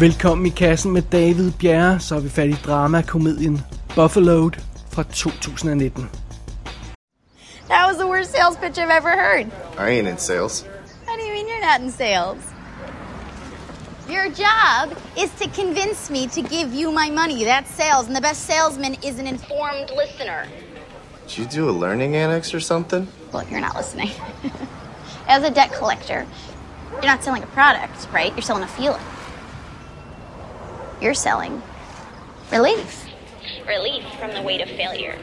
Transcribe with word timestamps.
Velkommen 0.00 0.46
i 0.46 0.50
kassen 0.50 0.92
med 0.92 1.02
David 1.02 1.52
Bjerre, 1.52 2.00
så 2.00 2.14
er 2.16 2.20
vi 2.20 2.28
fat 2.28 2.48
i 2.48 2.56
dramakomedien 2.64 3.60
Buffalo 3.94 4.50
fra 4.90 5.02
2019. 5.02 6.08
That 7.68 7.86
was 7.88 7.96
the 7.98 8.06
worst 8.06 8.30
sales 8.32 8.56
pitch 8.56 8.78
I've 8.78 8.96
ever 8.96 9.10
heard. 9.10 9.46
I 9.78 9.90
ain't 9.90 10.08
in 10.08 10.16
sales. 10.16 10.64
How 11.06 11.16
do 11.16 11.22
you 11.22 11.32
mean 11.34 11.48
you're 11.48 11.66
not 11.70 11.80
in 11.80 11.92
sales? 11.92 12.38
Your 14.08 14.28
job 14.30 14.96
is 15.18 15.30
to 15.40 15.62
convince 15.62 16.10
me 16.10 16.26
to 16.28 16.40
give 16.40 16.72
you 16.80 16.92
my 16.92 17.10
money. 17.10 17.44
That's 17.44 17.70
sales, 17.74 18.06
and 18.06 18.16
the 18.16 18.22
best 18.22 18.46
salesman 18.46 18.94
is 19.04 19.18
an 19.18 19.26
informed 19.26 19.90
listener. 19.96 20.46
Did 21.26 21.38
you 21.38 21.44
do 21.44 21.70
a 21.70 21.74
learning 21.84 22.16
annex 22.16 22.54
or 22.54 22.60
something? 22.60 23.06
Well, 23.32 23.44
you're 23.50 23.60
not 23.60 23.76
listening. 23.76 24.10
As 25.28 25.42
a 25.44 25.50
debt 25.50 25.72
collector, 25.72 26.26
you're 26.92 27.12
not 27.12 27.22
selling 27.22 27.42
a 27.42 27.52
product, 27.58 28.08
right? 28.14 28.32
You're 28.32 28.48
selling 28.50 28.64
a 28.64 28.68
feeling. 28.68 29.02
You're 31.00 31.14
selling 31.14 31.62
relief. 32.52 33.06
Relief 33.66 34.04
from 34.18 34.32
the 34.32 34.42
weight 34.42 34.60
of 34.60 34.68
failure. 34.68 35.18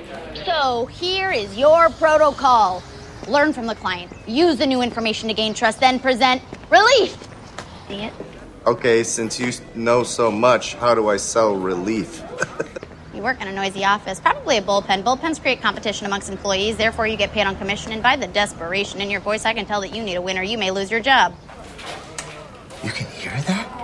So 0.46 0.88
here 0.88 1.32
is 1.32 1.58
your 1.58 1.90
protocol. 1.92 2.82
Learn 3.28 3.54
from 3.54 3.68
the 3.68 3.76
client. 3.76 4.12
Use 4.28 4.58
the 4.58 4.66
new 4.66 4.82
information 4.82 5.28
to 5.28 5.34
gain 5.34 5.54
trust, 5.54 5.80
then 5.80 6.00
present 6.00 6.42
relief. 6.70 7.18
See 7.88 8.04
it? 8.04 8.14
Okay, 8.66 9.04
since 9.04 9.40
you 9.40 9.52
know 9.76 10.04
so 10.04 10.32
much, 10.32 10.76
how 10.76 10.96
do 10.96 11.10
I 11.10 11.18
sell 11.18 11.56
relief? 11.56 12.24
You 13.18 13.24
work 13.24 13.42
in 13.42 13.48
a 13.48 13.52
noisy 13.52 13.84
office, 13.84 14.20
probably 14.20 14.58
a 14.58 14.62
bullpen. 14.62 15.02
Bullpens 15.02 15.42
create 15.42 15.60
competition 15.60 16.06
amongst 16.06 16.30
employees, 16.30 16.78
therefore 16.78 17.08
you 17.08 17.18
get 17.18 17.32
paid 17.32 17.48
on 17.48 17.56
commission. 17.56 17.92
And 17.92 18.04
by 18.04 18.16
the 18.16 18.28
desperation 18.28 19.02
in 19.02 19.10
your 19.10 19.22
voice, 19.22 19.44
I 19.44 19.56
can 19.56 19.66
tell 19.66 19.82
that 19.82 19.96
you 19.96 20.04
need 20.04 20.18
a 20.18 20.22
winner. 20.22 20.44
You 20.44 20.60
may 20.60 20.70
lose 20.70 20.92
your 20.92 21.00
job. 21.00 21.34
you 22.84 22.92
can 22.92 23.08
hear 23.08 23.32
that? 23.32 23.77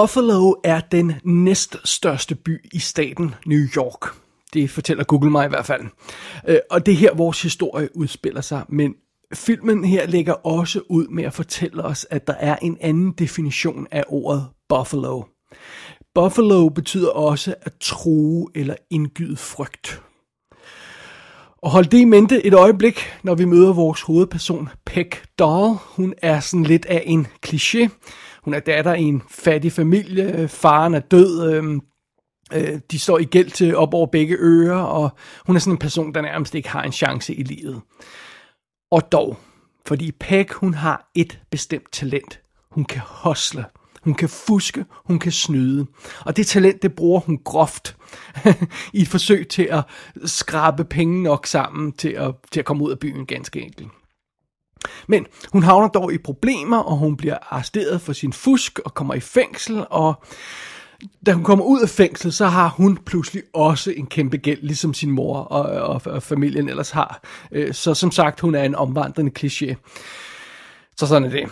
Buffalo 0.00 0.54
er 0.64 0.80
den 0.80 1.12
næststørste 1.24 2.34
by 2.34 2.70
i 2.72 2.78
staten 2.78 3.34
New 3.46 3.66
York. 3.76 4.14
Det 4.54 4.70
fortæller 4.70 5.04
Google 5.04 5.30
mig 5.30 5.46
i 5.46 5.48
hvert 5.48 5.66
fald. 5.66 5.82
Øh, 6.48 6.58
og 6.70 6.86
det 6.86 6.92
er 6.92 6.96
her, 6.96 7.14
vores 7.14 7.42
historie 7.42 7.88
udspiller 7.96 8.40
sig. 8.40 8.64
Men 8.68 8.94
filmen 9.34 9.84
her 9.84 10.06
lægger 10.06 10.32
også 10.32 10.80
ud 10.88 11.06
med 11.08 11.24
at 11.24 11.32
fortælle 11.32 11.84
os, 11.84 12.06
at 12.10 12.26
der 12.26 12.32
er 12.32 12.56
en 12.56 12.78
anden 12.80 13.12
definition 13.12 13.86
af 13.90 14.04
ordet 14.08 14.46
Buffalo. 14.68 15.22
Buffalo 16.14 16.68
betyder 16.68 17.10
også 17.10 17.54
at 17.62 17.72
true 17.80 18.46
eller 18.54 18.74
indgyde 18.90 19.36
frygt. 19.36 20.02
Og 21.62 21.70
hold 21.70 21.86
det 21.86 21.98
i 21.98 22.04
mente 22.04 22.46
et 22.46 22.54
øjeblik, 22.54 23.00
når 23.22 23.34
vi 23.34 23.44
møder 23.44 23.72
vores 23.72 24.02
hovedperson, 24.02 24.68
Peg 24.86 25.10
Doll. 25.38 25.76
Hun 25.80 26.14
er 26.22 26.40
sådan 26.40 26.64
lidt 26.64 26.86
af 26.86 27.02
en 27.06 27.26
kliché. 27.46 27.88
Hun 28.46 28.54
er 28.54 28.60
datter 28.60 28.94
i 28.94 29.02
en 29.02 29.22
fattig 29.30 29.72
familie, 29.72 30.48
faren 30.48 30.94
er 30.94 31.00
død, 31.00 31.52
øhm, 31.52 31.80
øh, 32.52 32.80
de 32.90 32.98
står 32.98 33.18
i 33.18 33.24
gæld 33.24 33.50
til 33.50 33.76
op 33.76 33.94
over 33.94 34.06
begge 34.06 34.36
ører, 34.38 34.78
og 34.78 35.10
hun 35.46 35.56
er 35.56 35.60
sådan 35.60 35.74
en 35.74 35.78
person, 35.78 36.14
der 36.14 36.20
nærmest 36.20 36.54
ikke 36.54 36.68
har 36.68 36.82
en 36.82 36.92
chance 36.92 37.34
i 37.34 37.42
livet. 37.42 37.80
Og 38.90 39.12
dog, 39.12 39.38
fordi 39.86 40.12
Peg, 40.12 40.46
hun 40.52 40.74
har 40.74 41.10
et 41.14 41.40
bestemt 41.50 41.92
talent. 41.92 42.40
Hun 42.70 42.84
kan 42.84 43.00
hosle. 43.00 43.64
Hun 44.02 44.14
kan 44.14 44.28
fuske, 44.28 44.84
hun 44.90 45.18
kan 45.18 45.32
snyde. 45.32 45.86
Og 46.20 46.36
det 46.36 46.46
talent, 46.46 46.82
det 46.82 46.94
bruger 46.94 47.20
hun 47.20 47.38
groft 47.44 47.96
i 48.94 49.02
et 49.02 49.08
forsøg 49.08 49.48
til 49.48 49.68
at 49.70 49.84
skrabe 50.24 50.84
penge 50.84 51.22
nok 51.22 51.46
sammen 51.46 51.92
til 51.92 52.08
at, 52.08 52.34
til 52.52 52.60
at 52.60 52.66
komme 52.66 52.84
ud 52.84 52.90
af 52.90 52.98
byen 52.98 53.26
ganske 53.26 53.60
enkelt. 53.60 53.88
Men 55.06 55.26
hun 55.52 55.62
havner 55.62 55.88
dog 55.88 56.12
i 56.12 56.18
problemer, 56.18 56.78
og 56.78 56.96
hun 56.96 57.16
bliver 57.16 57.36
arresteret 57.50 58.00
for 58.00 58.12
sin 58.12 58.32
fusk 58.32 58.78
og 58.78 58.94
kommer 58.94 59.14
i 59.14 59.20
fængsel, 59.20 59.86
og 59.90 60.24
da 61.26 61.32
hun 61.32 61.44
kommer 61.44 61.64
ud 61.64 61.80
af 61.80 61.88
fængsel, 61.88 62.32
så 62.32 62.46
har 62.46 62.68
hun 62.68 62.96
pludselig 62.96 63.42
også 63.54 63.90
en 63.90 64.06
kæmpe 64.06 64.36
gæld, 64.36 64.62
ligesom 64.62 64.94
sin 64.94 65.10
mor 65.10 65.38
og, 65.38 65.62
og, 65.62 66.02
og 66.04 66.22
familien 66.22 66.68
ellers 66.68 66.90
har. 66.90 67.20
Øh, 67.52 67.74
så 67.74 67.94
som 67.94 68.10
sagt, 68.10 68.40
hun 68.40 68.54
er 68.54 68.62
en 68.62 68.74
omvandrende 68.74 69.32
kliché. 69.38 69.74
Så 70.96 71.06
sådan 71.06 71.24
er 71.24 71.30
det. 71.30 71.48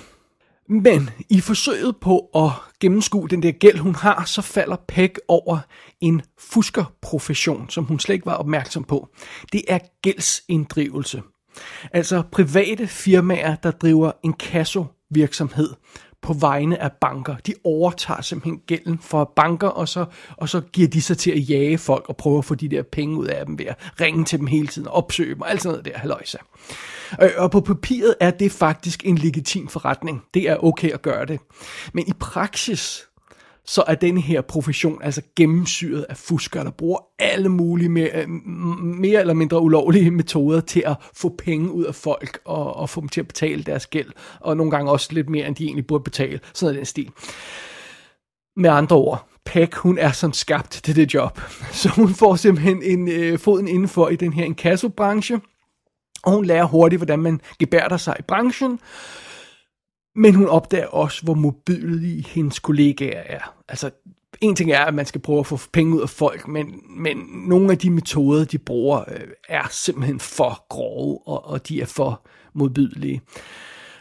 Men 0.69 1.11
i 1.31 1.41
forsøget 1.41 1.97
på 2.01 2.19
at 2.35 2.51
gennemskue 2.81 3.29
den 3.29 3.43
der 3.43 3.53
gæld, 3.53 3.79
hun 3.79 3.95
har, 3.95 4.25
så 4.25 4.43
falder 4.43 4.77
Peg 4.89 5.11
over 5.29 5.59
en 6.01 6.23
fuskerprofession, 6.39 7.71
som 7.71 7.85
hun 7.85 8.01
slet 8.01 8.15
ikke 8.15 8.27
var 8.27 8.35
opmærksom 8.35 8.85
på. 8.85 9.09
Det 9.53 9.63
er 9.69 9.79
gældsinddrivelse. 10.03 11.23
Altså 11.93 12.23
private 12.33 12.87
firmaer, 12.87 13.57
der 13.57 13.71
driver 13.71 14.13
en 14.23 14.33
kasso-virksomhed 14.33 15.69
på 16.25 16.33
vegne 16.33 16.83
af 16.83 16.93
banker. 16.93 17.37
De 17.47 17.55
overtager 17.65 18.21
simpelthen 18.21 18.61
gælden 18.67 18.99
for 18.99 19.33
banker, 19.37 19.69
og 19.69 19.89
så, 19.89 20.05
og 20.37 20.49
så 20.49 20.61
giver 20.61 20.89
de 20.89 21.03
sig 21.03 21.19
til 21.19 21.31
at 21.31 21.51
jage 21.51 21.79
folk 21.79 22.09
og 22.09 22.17
prøve 22.17 22.39
at 22.39 22.45
få 22.45 22.55
de 22.55 22.69
der 22.69 22.83
penge 22.83 23.19
ud 23.19 23.27
af 23.27 23.47
dem 23.47 23.59
ved 23.59 23.67
at 23.67 23.77
ringe 24.01 24.25
til 24.25 24.39
dem 24.39 24.47
hele 24.47 24.67
tiden 24.67 24.89
og 24.89 24.95
opsøge 24.95 25.35
dem 25.35 25.41
og 25.41 25.51
alt 25.51 25.63
sådan 25.63 25.73
noget 25.73 25.85
der, 25.85 25.99
halløjsa. 25.99 26.39
Øh, 27.23 27.31
og 27.37 27.51
på 27.51 27.61
papiret 27.61 28.15
er 28.21 28.31
det 28.31 28.53
faktisk 28.53 29.07
en 29.07 29.19
legitim 29.19 29.69
forretning. 29.69 30.23
Det 30.35 30.49
er 30.51 30.65
okay 30.65 30.91
at 30.91 31.03
gøre 31.03 31.27
det. 31.27 31.41
Men 31.93 32.09
i 32.09 32.13
praksis, 32.21 33.09
så 33.67 33.85
er 33.87 33.95
den 33.95 34.19
her 34.19 34.41
profession 34.41 35.03
altså 35.03 35.23
gennemsyret 35.37 36.07
af 36.09 36.17
fuskere, 36.17 36.65
der 36.65 36.71
bruger 36.71 36.99
alle 37.19 37.49
mulige 37.49 37.89
mere, 37.89 38.11
øh, 38.23 38.29
mere 38.81 39.21
eller 39.21 39.35
mindre 39.35 39.61
ulovlige 39.61 40.11
metoder 40.11 40.61
til 40.61 40.83
at 40.87 40.95
få 41.15 41.35
penge 41.39 41.73
ud 41.73 41.85
af 41.85 41.95
folk 41.95 42.39
og, 42.45 42.77
og 42.77 42.91
få 42.91 43.01
dem 43.01 43.09
til 43.09 43.21
at 43.21 43.29
betale 43.29 43.63
deres 43.63 43.87
gæld, 43.87 44.11
og 44.41 44.57
nogle 44.57 44.71
gange 44.71 44.91
også 44.91 45.09
lidt 45.13 45.29
mere, 45.29 45.47
end 45.47 45.57
de 45.57 45.65
egentlig 45.65 45.87
burde 45.87 46.05
betale. 46.05 46.41
Sådan 46.55 46.75
er 46.75 46.79
den 46.79 46.87
stil. 46.87 47.11
Med 48.57 48.71
andre 48.71 48.97
ord, 48.97 49.29
Peck, 49.45 49.75
hun 49.75 49.99
er 49.99 50.13
som 50.13 50.33
skabt 50.33 50.71
til 50.85 50.97
det 50.97 51.15
job. 51.15 51.41
Så 51.73 51.89
hun 51.89 52.15
får 52.15 52.37
simpelthen 52.37 52.83
en 52.83 53.09
øh, 53.09 53.39
foden 53.39 53.69
indenfor 53.69 54.09
i 54.09 54.17
den 54.17 54.33
her 54.33 54.45
inkassobranche, 54.45 55.41
og 56.23 56.33
hun 56.33 56.45
lærer 56.45 56.65
hurtigt, 56.65 56.99
hvordan 56.99 57.19
man 57.19 57.41
gebærder 57.59 57.97
sig 57.97 58.17
i 58.19 58.23
branchen, 58.23 58.81
men 60.17 60.35
hun 60.35 60.47
opdager 60.47 60.87
også, 60.87 61.23
hvor 61.23 61.35
modbydelige 61.35 62.27
hendes 62.29 62.59
kollegaer 62.59 63.23
er. 63.27 63.55
Altså, 63.69 63.91
en 64.41 64.57
ting 64.57 64.73
er, 64.73 64.81
at 64.81 64.95
man 64.95 65.07
skal 65.07 65.21
prøve 65.21 65.39
at 65.39 65.47
få 65.47 65.59
penge 65.73 65.97
ud 65.97 66.03
af 66.03 66.09
folk, 66.09 66.49
men, 66.49 66.81
men 66.97 67.17
nogle 67.47 67.73
af 67.73 67.79
de 67.79 67.91
metoder, 67.91 68.45
de 68.45 68.59
bruger, 68.59 69.05
øh, 69.09 69.21
er 69.49 69.69
simpelthen 69.71 70.21
for 70.21 70.67
grove, 70.69 71.19
og, 71.27 71.47
og 71.47 71.69
de 71.69 71.81
er 71.81 71.87
for 71.87 72.27
modbydelige. 72.55 73.23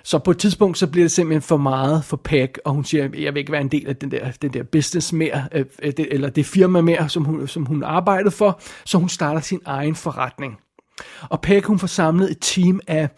Så 0.04 0.20
på 0.20 0.32
et 0.32 0.38
tidspunkt, 0.38 0.78
så 0.78 0.88
bliver 0.88 1.04
det 1.04 1.12
simpelthen 1.12 1.42
for 1.42 1.58
meget 1.58 2.06
for 2.06 2.18
Peg, 2.18 2.50
og 2.66 2.74
hun 2.74 2.86
siger, 2.86 3.10
jeg 3.18 3.34
vil 3.34 3.40
ikke 3.40 3.52
være 3.52 3.62
en 3.62 3.68
del 3.68 3.88
af 3.88 3.96
den 3.96 4.12
der, 4.12 4.32
den 4.42 4.54
der 4.54 4.64
business 4.64 5.14
mere, 5.14 5.48
øh, 5.52 5.66
øh 5.82 5.94
det, 5.98 6.08
eller 6.12 6.30
det 6.30 6.46
firma 6.46 6.82
mere, 6.82 7.10
som 7.10 7.24
hun, 7.24 7.48
som 7.48 7.66
hun 7.66 7.84
arbejdede 7.84 8.32
for, 8.32 8.62
så 8.86 8.98
hun 8.98 9.10
starter 9.10 9.42
sin 9.42 9.60
egen 9.66 9.96
forretning. 9.96 10.58
Og 11.30 11.42
Peg, 11.42 11.64
hun 11.64 11.80
får 11.80 11.88
samlet 11.88 12.32
et 12.32 12.38
team 12.42 12.80
af 12.88 13.10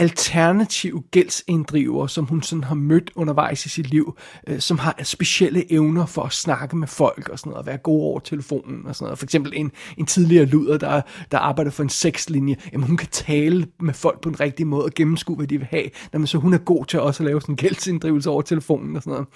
alternative 0.00 1.02
gældsinddriver, 1.10 2.06
som 2.06 2.24
hun 2.24 2.42
sådan 2.42 2.64
har 2.64 2.74
mødt 2.74 3.10
undervejs 3.14 3.66
i 3.66 3.68
sit 3.68 3.90
liv, 3.90 4.16
øh, 4.46 4.60
som 4.60 4.78
har 4.78 5.00
specielle 5.02 5.72
evner 5.72 6.06
for 6.06 6.22
at 6.22 6.32
snakke 6.32 6.76
med 6.76 6.88
folk 6.88 7.28
og 7.28 7.38
sådan 7.38 7.50
noget, 7.50 7.60
og 7.60 7.66
være 7.66 7.76
god 7.76 8.02
over 8.02 8.20
telefonen 8.20 8.86
og 8.86 8.96
sådan 8.96 9.04
noget. 9.04 9.18
For 9.18 9.26
eksempel 9.26 9.52
en, 9.56 9.72
en 9.96 10.06
tidligere 10.06 10.44
luder, 10.44 10.78
der, 10.78 11.00
der 11.30 11.38
arbejder 11.38 11.70
for 11.70 11.82
en 11.82 11.88
sexlinje, 11.88 12.56
jamen 12.72 12.86
hun 12.86 12.96
kan 12.96 13.08
tale 13.08 13.66
med 13.80 13.94
folk 13.94 14.20
på 14.20 14.28
en 14.28 14.40
rigtig 14.40 14.66
måde 14.66 14.84
og 14.84 14.90
gennemskue, 14.94 15.36
hvad 15.36 15.46
de 15.46 15.58
vil 15.58 15.66
have. 15.70 15.90
Jamen, 16.12 16.26
så 16.26 16.38
hun 16.38 16.54
er 16.54 16.58
god 16.58 16.84
til 16.84 17.00
også 17.00 17.22
at 17.22 17.26
lave 17.26 17.40
sådan 17.40 17.52
en 17.52 17.56
gældsinddrivelse 17.56 18.30
over 18.30 18.42
telefonen 18.42 18.96
og 18.96 19.02
sådan 19.02 19.26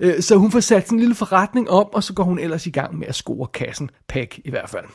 noget. 0.00 0.16
Øh, 0.16 0.22
så 0.22 0.36
hun 0.36 0.50
får 0.50 0.60
sat 0.60 0.86
sådan 0.86 0.96
en 0.96 1.00
lille 1.00 1.14
forretning 1.14 1.70
op, 1.70 1.88
og 1.92 2.04
så 2.04 2.14
går 2.14 2.24
hun 2.24 2.38
ellers 2.38 2.66
i 2.66 2.70
gang 2.70 2.98
med 2.98 3.06
at 3.06 3.14
score 3.14 3.46
kassen, 3.46 3.90
Pæk 4.08 4.40
i 4.44 4.50
hvert 4.50 4.70
fald. 4.70 4.86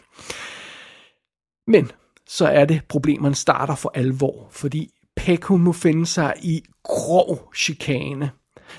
Men 1.68 1.92
så 2.28 2.48
er 2.48 2.66
det, 2.66 2.81
problemerne 2.90 3.36
starter 3.36 3.75
for 3.75 3.92
alvor, 3.96 4.48
fordi 4.51 4.92
Peck, 5.26 5.44
hun 5.44 5.62
må 5.62 5.72
finde 5.72 6.06
sig 6.06 6.34
i 6.44 6.64
grov 6.84 7.52
chikane. 7.56 8.32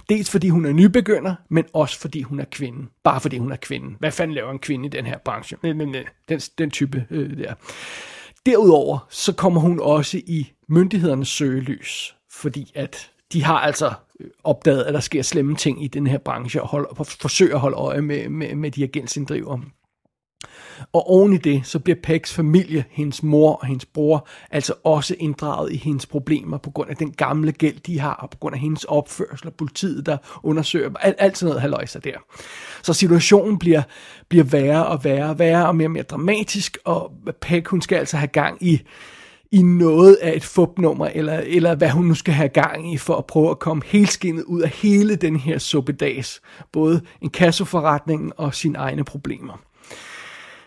Dels 0.09 0.31
fordi 0.31 0.49
hun 0.49 0.67
er 0.67 0.73
nybegynder, 0.73 1.35
men 1.49 1.65
også 1.73 1.99
fordi 1.99 2.23
hun 2.23 2.41
er 2.41 2.45
kvinde. 2.45 2.89
Bare 3.05 3.21
fordi 3.21 3.39
hun 3.39 3.53
er 3.53 3.57
kvinde. 3.57 3.97
Hvad 3.99 4.11
fanden 4.11 4.35
laver 4.35 4.51
en 4.51 4.59
kvinde 4.59 4.87
i 4.87 4.89
den 4.89 5.07
her 5.07 5.19
branche? 5.19 5.57
Nej, 5.63 5.73
nej. 5.73 6.05
Den, 6.29 6.39
den 6.39 6.71
type 6.71 7.07
øh, 7.11 7.39
der. 7.39 7.55
Derudover 8.47 9.07
så 9.11 9.33
kommer 9.33 9.61
hun 9.61 9.81
også 9.81 10.19
i 10.19 10.53
myndighedernes 10.69 11.29
søgelys, 11.29 12.15
fordi 12.31 12.73
at 12.75 13.11
de 13.33 13.45
har 13.45 13.59
altså 13.59 13.93
øh, 14.21 14.27
opdaget, 14.45 14.83
at 14.83 14.95
der 14.95 15.01
sker 15.01 15.23
slemme 15.23 15.57
ting 15.57 15.85
i 15.85 15.89
den 15.89 16.07
her 16.07 16.19
branche, 16.19 16.63
og 16.63 16.69
holder, 16.69 17.05
forsøger 17.05 17.55
at 17.55 17.61
holde 17.61 17.77
øje 17.77 18.03
med, 18.03 18.29
med, 18.29 18.55
med 18.55 18.71
de 18.71 18.81
her 18.81 18.89
gældsinddrivere. 18.89 19.61
Og 20.93 21.11
oven 21.11 21.33
i 21.33 21.37
det, 21.37 21.67
så 21.67 21.79
bliver 21.79 21.97
Pegs 22.03 22.35
familie, 22.35 22.85
hendes 22.91 23.23
mor 23.23 23.53
og 23.53 23.67
hendes 23.67 23.87
bror, 23.87 24.29
altså 24.51 24.75
også 24.85 25.17
inddraget 25.19 25.73
i 25.73 25.77
hendes 25.77 26.07
problemer 26.07 26.59
på 26.59 26.71
grund 26.71 26.91
af 26.91 26.97
den 26.97 27.13
gamle 27.13 27.53
gæld, 27.53 27.81
de 27.87 28.01
har, 28.01 28.15
og 28.15 28.31
på 28.31 28.39
grund 28.39 28.55
af 28.55 28.61
hendes 28.61 28.85
opførsel, 28.85 29.47
og 29.47 29.55
politiet, 29.55 30.07
der 30.07 30.17
undersøger 30.43 30.89
dem, 30.89 30.97
alt, 31.01 31.17
alt 31.19 31.39
sådan 31.39 31.49
noget 31.49 31.61
haløjser 31.61 32.01
der. 32.01 32.17
Så 32.83 32.93
situationen 32.93 33.59
bliver, 33.59 33.83
bliver 34.29 34.45
værre 34.45 34.87
og 34.87 35.05
værre 35.05 35.29
og 35.29 35.39
værre, 35.39 35.67
og 35.67 35.77
mere 35.77 35.87
og 35.87 35.91
mere 35.91 36.03
dramatisk, 36.03 36.79
og 36.85 37.13
Peg, 37.41 37.63
hun 37.67 37.83
skal 37.83 37.97
altså 37.97 38.17
have 38.17 38.29
gang 38.29 38.63
i, 38.63 38.83
i 39.53 39.63
noget 39.63 40.15
af 40.15 40.37
et 40.37 40.45
fupnummer, 40.45 41.07
eller, 41.07 41.39
eller 41.39 41.75
hvad 41.75 41.91
hun 41.91 42.05
nu 42.05 42.15
skal 42.15 42.35
have 42.35 42.49
gang 42.49 42.93
i, 42.93 42.97
for 42.97 43.17
at 43.17 43.27
prøve 43.27 43.51
at 43.51 43.59
komme 43.59 43.83
helskindet 43.87 44.45
ud 44.45 44.61
af 44.61 44.69
hele 44.69 45.17
den 45.17 45.37
her 45.37 45.59
suppedags. 45.59 46.41
Både 46.73 47.01
en 47.21 47.31
kasseforretning 47.31 48.33
og 48.37 48.55
sine 48.55 48.79
egne 48.79 49.05
problemer. 49.05 49.61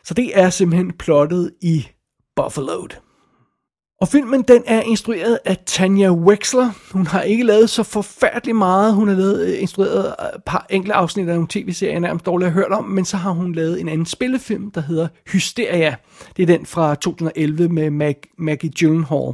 Så 0.06 0.14
det 0.14 0.40
er 0.40 0.50
simpelthen 0.50 0.92
plottet 0.92 1.52
i 1.62 1.88
Buffalo. 2.36 2.88
Og 4.02 4.08
filmen 4.08 4.42
den 4.42 4.64
er 4.66 4.82
instrueret 4.82 5.40
af 5.46 5.58
Tanya 5.66 6.12
Wexler. 6.12 6.72
Hun 6.92 7.08
har 7.08 7.22
ikke 7.22 7.44
lavet 7.44 7.70
så 7.70 7.84
forfærdeligt 7.84 8.58
meget. 8.58 8.96
Hun 8.96 9.08
har 9.08 9.16
lavet, 9.16 9.48
øh, 9.48 9.62
instrueret 9.62 10.16
øh, 10.20 10.26
et 10.36 10.44
par 10.46 10.66
enkelte 10.70 10.94
afsnit 10.94 11.30
af 11.30 11.34
nogle 11.36 11.48
tv-serier, 11.50 12.00
nærmest 12.00 12.26
dårligt 12.26 12.52
har 12.52 12.60
hørt 12.60 12.72
om, 12.72 12.84
men 12.84 13.06
så 13.06 13.18
har 13.18 13.32
hun 13.32 13.54
lavet 13.56 13.82
en 13.82 13.90
anden 13.90 14.06
spillefilm, 14.06 14.72
der 14.72 14.82
hedder 14.82 15.08
Hysteria. 15.32 15.96
Det 16.38 16.44
er 16.44 16.48
den 16.48 16.66
fra 16.66 16.96
2011 16.96 17.70
med 17.70 17.92
Mag- 17.92 18.34
Maggie 18.38 18.72
Gyllenhaal. 18.72 19.34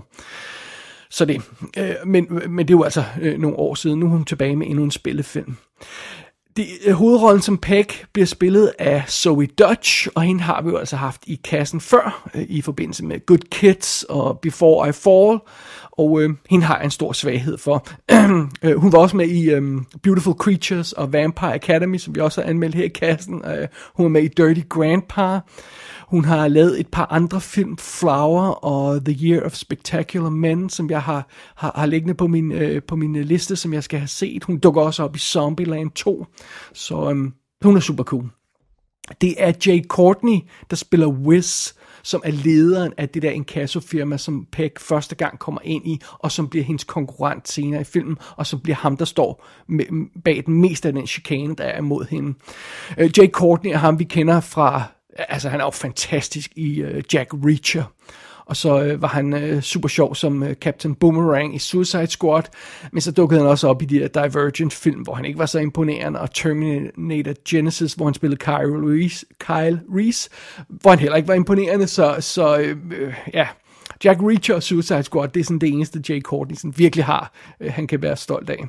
Så 1.09 1.25
det. 1.25 1.41
Øh, 1.77 1.95
men, 2.05 2.27
men 2.49 2.67
det 2.67 2.73
er 2.73 2.77
jo 2.77 2.83
altså 2.83 3.03
øh, 3.21 3.39
nogle 3.39 3.57
år 3.57 3.75
siden. 3.75 3.99
Nu 3.99 4.05
er 4.05 4.09
hun 4.09 4.25
tilbage 4.25 4.55
med 4.55 4.67
endnu 4.67 4.83
en 4.83 4.91
spillefilm. 4.91 5.55
De, 6.57 6.65
øh, 6.85 6.93
hovedrollen 6.93 7.41
som 7.41 7.57
Peg 7.57 7.85
bliver 8.13 8.25
spillet 8.25 8.71
af 8.79 9.03
Zoe 9.07 9.45
Dutch, 9.45 10.07
og 10.15 10.21
hende 10.21 10.41
har 10.41 10.61
vi 10.61 10.69
jo 10.69 10.77
altså 10.77 10.95
haft 10.95 11.21
i 11.27 11.39
kassen 11.43 11.81
før, 11.81 12.29
øh, 12.35 12.45
i 12.49 12.61
forbindelse 12.61 13.05
med 13.05 13.25
Good 13.25 13.49
Kids 13.51 14.05
og 14.09 14.39
Before 14.39 14.89
I 14.89 14.91
Fall, 14.91 15.39
og 15.91 16.21
øh, 16.21 16.29
hende 16.49 16.65
har 16.65 16.75
jeg 16.77 16.85
en 16.85 16.91
stor 16.91 17.13
svaghed 17.13 17.57
for. 17.57 17.87
øh, 18.63 18.77
hun 18.77 18.91
var 18.91 18.99
også 18.99 19.17
med 19.17 19.27
i 19.27 19.49
øh, 19.49 19.81
Beautiful 20.03 20.33
Creatures 20.33 20.93
og 20.93 21.13
Vampire 21.13 21.55
Academy, 21.55 21.97
som 21.97 22.15
vi 22.15 22.19
også 22.19 22.41
har 22.41 22.49
anmeldt 22.49 22.75
her 22.75 22.83
i 22.83 22.87
kassen. 22.87 23.43
Øh, 23.45 23.67
hun 23.93 24.03
var 24.03 24.09
med 24.09 24.23
i 24.23 24.27
Dirty 24.27 24.61
Grandpa. 24.69 25.39
Hun 26.11 26.25
har 26.25 26.47
lavet 26.47 26.79
et 26.79 26.87
par 26.87 27.05
andre 27.05 27.41
film, 27.41 27.77
Flower 27.77 28.65
og 28.65 29.05
The 29.05 29.17
Year 29.25 29.45
of 29.45 29.53
Spectacular 29.53 30.29
Men, 30.29 30.69
som 30.69 30.89
jeg 30.89 31.01
har, 31.01 31.27
har, 31.55 31.71
har 31.75 31.85
liggende 31.85 32.13
på 32.13 32.27
min, 32.27 32.51
øh, 32.51 32.83
på 32.83 32.95
min 32.95 33.15
øh, 33.15 33.25
liste, 33.25 33.55
som 33.55 33.73
jeg 33.73 33.83
skal 33.83 33.99
have 33.99 34.07
set. 34.07 34.43
Hun 34.43 34.57
dukker 34.57 34.81
også 34.81 35.03
op 35.03 35.15
i 35.15 35.19
Zombieland 35.19 35.91
2, 35.91 36.25
så 36.73 37.09
øhm, 37.09 37.33
hun 37.63 37.75
er 37.75 37.79
super 37.79 38.03
cool. 38.03 38.29
Det 39.21 39.35
er 39.37 39.53
Jay 39.67 39.83
Courtney, 39.87 40.39
der 40.69 40.75
spiller 40.75 41.07
Wiz, 41.07 41.73
som 42.03 42.21
er 42.25 42.31
lederen 42.31 42.93
af 42.97 43.09
det 43.09 43.21
der 43.21 43.31
inkassofirma, 43.31 44.17
som 44.17 44.47
Peg 44.51 44.71
første 44.79 45.15
gang 45.15 45.39
kommer 45.39 45.61
ind 45.63 45.87
i, 45.87 46.01
og 46.19 46.31
som 46.31 46.47
bliver 46.47 46.65
hendes 46.65 46.83
konkurrent 46.83 47.49
senere 47.49 47.81
i 47.81 47.83
filmen, 47.83 48.17
og 48.37 48.47
som 48.47 48.59
bliver 48.59 48.75
ham, 48.75 48.97
der 48.97 49.05
står 49.05 49.45
med, 49.67 49.85
bag 50.23 50.43
den 50.45 50.61
meste 50.61 50.87
af 50.87 50.93
den 50.93 51.07
chikane, 51.07 51.55
der 51.55 51.63
er 51.63 51.77
imod 51.77 52.05
hende. 52.09 52.33
Øh, 52.97 53.11
Jay 53.17 53.29
Courtney 53.29 53.71
er 53.71 53.77
ham, 53.77 53.99
vi 53.99 54.03
kender 54.03 54.39
fra 54.39 54.83
altså 55.17 55.49
han 55.49 55.59
er 55.59 55.63
jo 55.63 55.69
fantastisk 55.69 56.51
i 56.55 56.83
uh, 56.83 57.13
Jack 57.13 57.33
Reacher. 57.33 57.83
Og 58.45 58.57
så 58.57 58.81
øh, 58.83 59.01
var 59.01 59.07
han 59.07 59.33
øh, 59.33 59.61
super 59.61 59.89
sjov 59.89 60.15
som 60.15 60.43
øh, 60.43 60.55
Captain 60.55 60.95
Boomerang 60.95 61.55
i 61.55 61.59
Suicide 61.59 62.07
Squad. 62.07 62.43
Men 62.91 63.01
så 63.01 63.11
dukkede 63.11 63.39
han 63.39 63.49
også 63.49 63.67
op 63.67 63.81
i 63.81 63.85
de 63.85 63.99
der 63.99 64.07
Divergent-film, 64.27 65.01
hvor 65.01 65.13
han 65.13 65.25
ikke 65.25 65.39
var 65.39 65.45
så 65.45 65.59
imponerende. 65.59 66.19
Og 66.19 66.33
Terminator 66.33 67.33
Genesis, 67.49 67.93
hvor 67.93 68.05
han 68.05 68.13
spillede 68.13 68.39
Kyle 68.39 68.91
Reese, 68.91 69.25
Kyle 69.39 69.81
Reese 69.95 70.29
hvor 70.69 70.89
han 70.89 70.99
heller 70.99 71.15
ikke 71.15 71.27
var 71.27 71.33
imponerende. 71.33 71.87
Så, 71.87 72.15
så 72.19 72.57
øh, 72.57 72.77
øh 72.99 73.13
ja, 73.33 73.47
Jack 74.03 74.19
Reacher 74.21 74.55
og 74.55 74.63
Suicide 74.63 75.03
Squad, 75.03 75.27
det 75.27 75.39
er 75.39 75.43
sådan 75.43 75.59
det 75.59 75.69
eneste 75.69 76.03
Jay 76.09 76.21
Courtney 76.21 76.55
sådan 76.55 76.73
virkelig 76.77 77.05
har, 77.05 77.31
øh, 77.59 77.73
han 77.73 77.87
kan 77.87 78.01
være 78.01 78.17
stolt 78.17 78.49
af. 78.49 78.65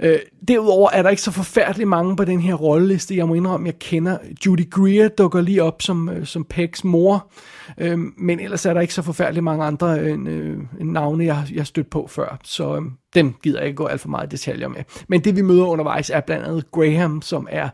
Øh, 0.00 0.18
derudover 0.48 0.90
er 0.90 1.02
der 1.02 1.10
ikke 1.10 1.22
så 1.22 1.30
forfærdeligt 1.30 1.88
mange 1.88 2.16
på 2.16 2.24
den 2.24 2.40
her 2.40 2.54
rolleliste. 2.54 3.16
Jeg 3.16 3.28
må 3.28 3.34
indrømme, 3.34 3.66
jeg 3.66 3.78
kender 3.78 4.18
Judy 4.46 4.70
Greer 4.70 5.08
dukker 5.08 5.40
lige 5.40 5.62
op 5.62 5.82
som, 5.82 6.08
øh, 6.08 6.26
som 6.26 6.44
Pegs 6.44 6.84
mor. 6.84 7.30
Øh, 7.78 7.98
men 8.18 8.40
ellers 8.40 8.66
er 8.66 8.74
der 8.74 8.80
ikke 8.80 8.94
så 8.94 9.02
forfærdeligt 9.02 9.44
mange 9.44 9.64
andre 9.64 10.00
øh, 10.00 10.18
øh, 10.26 10.58
navne, 10.80 11.24
jeg, 11.24 11.44
jeg 11.52 11.60
har 11.60 11.64
stødt 11.64 11.90
på 11.90 12.06
før. 12.06 12.38
Så 12.44 12.76
øh, 12.76 12.82
dem 13.14 13.34
gider 13.42 13.58
jeg 13.58 13.66
ikke 13.66 13.76
gå 13.76 13.86
alt 13.86 14.00
for 14.00 14.08
meget 14.08 14.30
detaljer 14.30 14.68
med. 14.68 14.84
Men 15.08 15.20
det 15.20 15.36
vi 15.36 15.42
møder 15.42 15.64
undervejs 15.64 16.10
er 16.10 16.20
blandt 16.20 16.46
andet 16.46 16.70
Graham, 16.70 17.22
som 17.22 17.48
er 17.50 17.68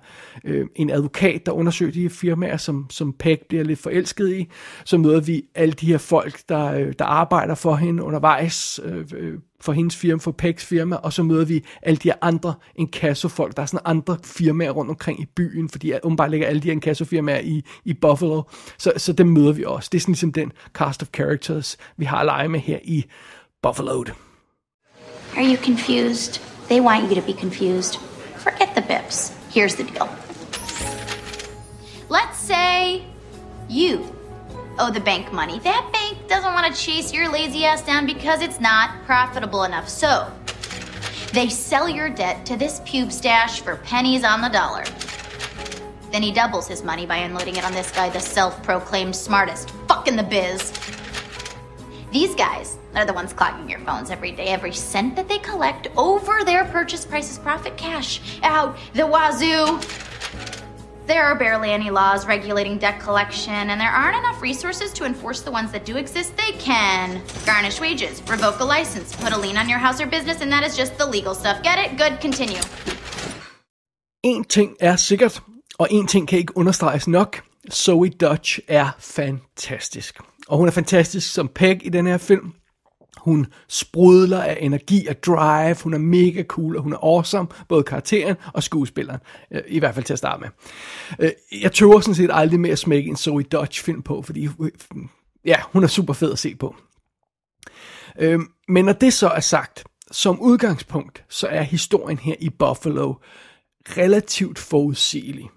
øh, 0.45 0.67
en 0.77 0.91
advokat, 0.91 1.47
der 1.47 1.53
undersøger 1.53 1.93
de 1.93 2.03
her 2.03 2.09
firmaer, 2.09 2.57
som, 2.57 2.87
som 2.91 3.13
Peg 3.13 3.39
bliver 3.49 3.65
lidt 3.65 3.79
forelsket 3.79 4.33
i. 4.39 4.49
Så 4.85 4.99
møder 4.99 5.21
vi 5.21 5.43
alle 5.55 5.73
de 5.73 5.87
her 5.87 5.99
folk, 5.99 6.41
der, 6.49 6.73
øh, 6.73 6.93
der 6.99 7.05
arbejder 7.05 7.55
for 7.55 7.75
hende 7.75 8.03
undervejs, 8.03 8.81
øh, 8.85 9.07
øh 9.17 9.39
for 9.61 9.73
hendes 9.73 9.97
firma, 9.97 10.21
for 10.21 10.31
Pegs 10.31 10.65
firma, 10.65 10.97
og 10.97 11.13
så 11.13 11.23
møder 11.23 11.45
vi 11.45 11.65
alle 11.83 11.97
de 11.97 12.09
her 12.09 12.17
andre 12.23 12.55
inkassofolk. 12.77 13.57
Der 13.57 13.63
er 13.63 13.67
sådan 13.67 13.81
andre 13.85 14.19
firmaer 14.25 14.71
rundt 14.71 14.91
omkring 14.91 15.21
i 15.21 15.27
byen, 15.37 15.69
fordi 15.69 15.93
umiddelbart 16.03 16.31
ligger 16.31 16.47
alle 16.47 16.61
de 16.61 16.69
her 16.69 16.73
inkassofirmaer 16.73 17.41
i, 17.41 17.63
i 17.85 17.95
Buffalo. 17.95 18.43
Så, 18.79 18.93
så 18.97 19.13
dem 19.13 19.27
møder 19.27 19.53
vi 19.53 19.65
også. 19.65 19.89
Det 19.93 19.99
er 19.99 20.01
sådan 20.01 20.13
ligesom 20.13 20.33
den 20.33 20.53
cast 20.73 21.03
of 21.03 21.09
characters, 21.15 21.77
vi 21.97 22.05
har 22.05 22.19
at 22.19 22.27
lege 22.27 22.49
med 22.49 22.61
her 22.61 22.79
i 22.85 23.05
Buffalo. 23.63 24.05
Are 25.37 25.45
you 25.45 25.57
confused? 25.57 26.41
They 26.69 26.81
want 26.81 27.09
you 27.09 27.15
to 27.15 27.27
be 27.27 27.33
confused. 27.41 27.99
Forget 28.37 28.69
the 28.77 28.83
bips. 28.83 29.33
Here's 29.51 29.75
the 29.75 29.85
deal. 29.85 30.09
Let's 32.11 32.39
say 32.39 33.03
you 33.71 34.18
owe 34.79 34.91
the 34.91 35.01
bank 35.01 35.33
money. 35.33 35.59
That 35.61 35.89
bank 35.93 36.29
doesn't 36.29 36.53
want 36.53 36.73
to 36.73 36.81
chase 36.81 37.13
your 37.13 37.31
lazy 37.31 37.65
ass 37.65 37.83
down 37.83 38.07
because 38.07 38.41
it's 38.41 38.61
not 38.61 39.05
profitable 39.05 39.65
enough. 39.65 39.89
So, 39.89 40.33
they 41.33 41.49
sell 41.49 41.89
your 41.89 42.09
debt 42.09 42.47
to 42.47 42.57
this 42.57 42.81
pube 42.81 43.13
stash 43.13 43.61
for 43.61 43.77
pennies 43.77 44.25
on 44.25 44.41
the 44.41 44.49
dollar. 44.49 44.85
Then 46.11 46.23
he 46.23 46.33
doubles 46.33 46.67
his 46.67 46.83
money 46.83 47.05
by 47.05 47.19
unloading 47.19 47.57
it 47.57 47.65
on 47.65 47.73
this 47.73 47.91
guy, 47.91 48.09
the 48.09 48.21
self 48.21 48.63
proclaimed 48.63 49.15
smartest 49.15 49.71
fuck 49.87 50.09
in 50.09 50.17
the 50.17 50.23
biz. 50.23 50.73
These 52.11 52.35
guys 52.35 52.79
are 52.95 53.05
the 53.05 53.13
ones 53.13 53.35
clogging 53.35 53.69
your 53.69 53.81
phones 53.81 54.11
every 54.11 54.33
day. 54.33 54.47
Every 54.47 54.73
cent 54.73 55.15
that 55.17 55.29
they 55.29 55.39
collect 55.39 55.89
over 55.97 56.43
their 56.45 56.65
purchase 56.65 57.05
price 57.05 57.31
is 57.31 57.39
profit 57.39 57.77
cash 57.77 58.21
out 58.43 58.79
the 58.95 59.07
wazoo. 59.07 59.79
There 61.09 61.25
are 61.25 61.35
barely 61.35 61.73
any 61.73 61.89
laws 61.89 62.27
regulating 62.27 62.77
debt 62.77 63.01
collection, 63.01 63.71
and 63.71 63.81
there 63.81 63.91
aren't 63.91 64.19
enough 64.19 64.43
resources 64.43 64.93
to 64.93 65.07
enforce 65.07 65.41
the 65.41 65.51
ones 65.51 65.73
that 65.73 65.87
do 65.87 65.97
exist. 65.97 66.37
They 66.37 66.53
can 66.59 67.23
garnish 67.47 67.81
wages, 67.81 68.21
revoke 68.29 68.61
a 68.61 68.65
license, 68.65 69.17
put 69.17 69.33
a 69.33 69.39
lien 69.39 69.57
on 69.57 69.71
your 69.71 69.79
house 69.79 70.03
or 70.03 70.07
business, 70.07 70.43
and 70.43 70.53
that 70.53 70.65
is 70.65 70.77
just 70.77 70.99
the 70.99 71.07
legal 71.07 71.35
stuff. 71.35 71.63
Get 71.63 71.79
it? 71.79 71.97
Good, 71.97 72.21
continue. 72.21 72.61
En 74.23 74.45
ting 74.45 74.77
er 74.81 74.97
sikkert, 74.97 75.43
og 75.79 75.89
en 75.91 76.07
ting 76.07 76.29
kan 76.29 76.39
ikke 76.39 76.57
understreges 76.57 77.09
nok. 77.09 77.41
Zoe 77.73 78.09
Dutch 78.09 78.59
er 78.69 78.91
fantastisk. 78.99 80.21
Og 80.49 80.59
hun 80.59 80.69
er 80.69 80.73
fantastisk 80.73 81.33
som 81.33 81.49
Peg 81.49 81.87
i 81.87 81.89
den 81.89 82.07
her 82.07 82.19
film. 82.19 82.53
Hun 83.19 83.47
sprudler 83.69 84.43
af 84.43 84.59
energi 84.61 85.07
og 85.07 85.23
drive, 85.23 85.77
hun 85.83 85.95
er 85.95 85.99
mega 85.99 86.43
cool, 86.43 86.77
og 86.77 86.83
hun 86.83 86.93
er 86.93 86.97
awesome, 87.03 87.49
både 87.69 87.83
karakteren 87.83 88.37
og 88.55 88.63
skuespilleren, 88.63 89.21
øh, 89.51 89.63
i 89.69 89.79
hvert 89.79 89.95
fald 89.95 90.05
til 90.05 90.13
at 90.13 90.19
starte 90.19 90.41
med. 90.41 90.49
Øh, 91.19 91.63
jeg 91.63 91.73
tøver 91.73 92.01
sådan 92.01 92.15
set 92.15 92.31
aldrig 92.33 92.61
med 92.61 92.71
at 92.71 92.79
smække 92.79 93.09
en 93.09 93.17
Zoe 93.17 93.43
Dodge 93.43 93.83
film 93.83 94.03
på, 94.03 94.23
fordi 94.23 94.49
ja, 95.45 95.57
hun 95.73 95.85
er 95.85 95.89
super 95.89 96.15
fed 96.15 96.33
at 96.33 96.39
se 96.39 96.55
på. 96.55 96.77
Øh, 98.19 98.41
men 98.69 98.85
når 98.85 98.93
det 98.93 99.13
så 99.13 99.29
er 99.29 99.41
sagt, 99.41 99.85
som 100.11 100.41
udgangspunkt, 100.41 101.25
så 101.29 101.47
er 101.47 101.63
historien 101.63 102.19
her 102.19 102.35
i 102.41 102.51
Buffalo 102.51 103.15
relativt 103.97 104.59
forudsigelig. 104.59 105.51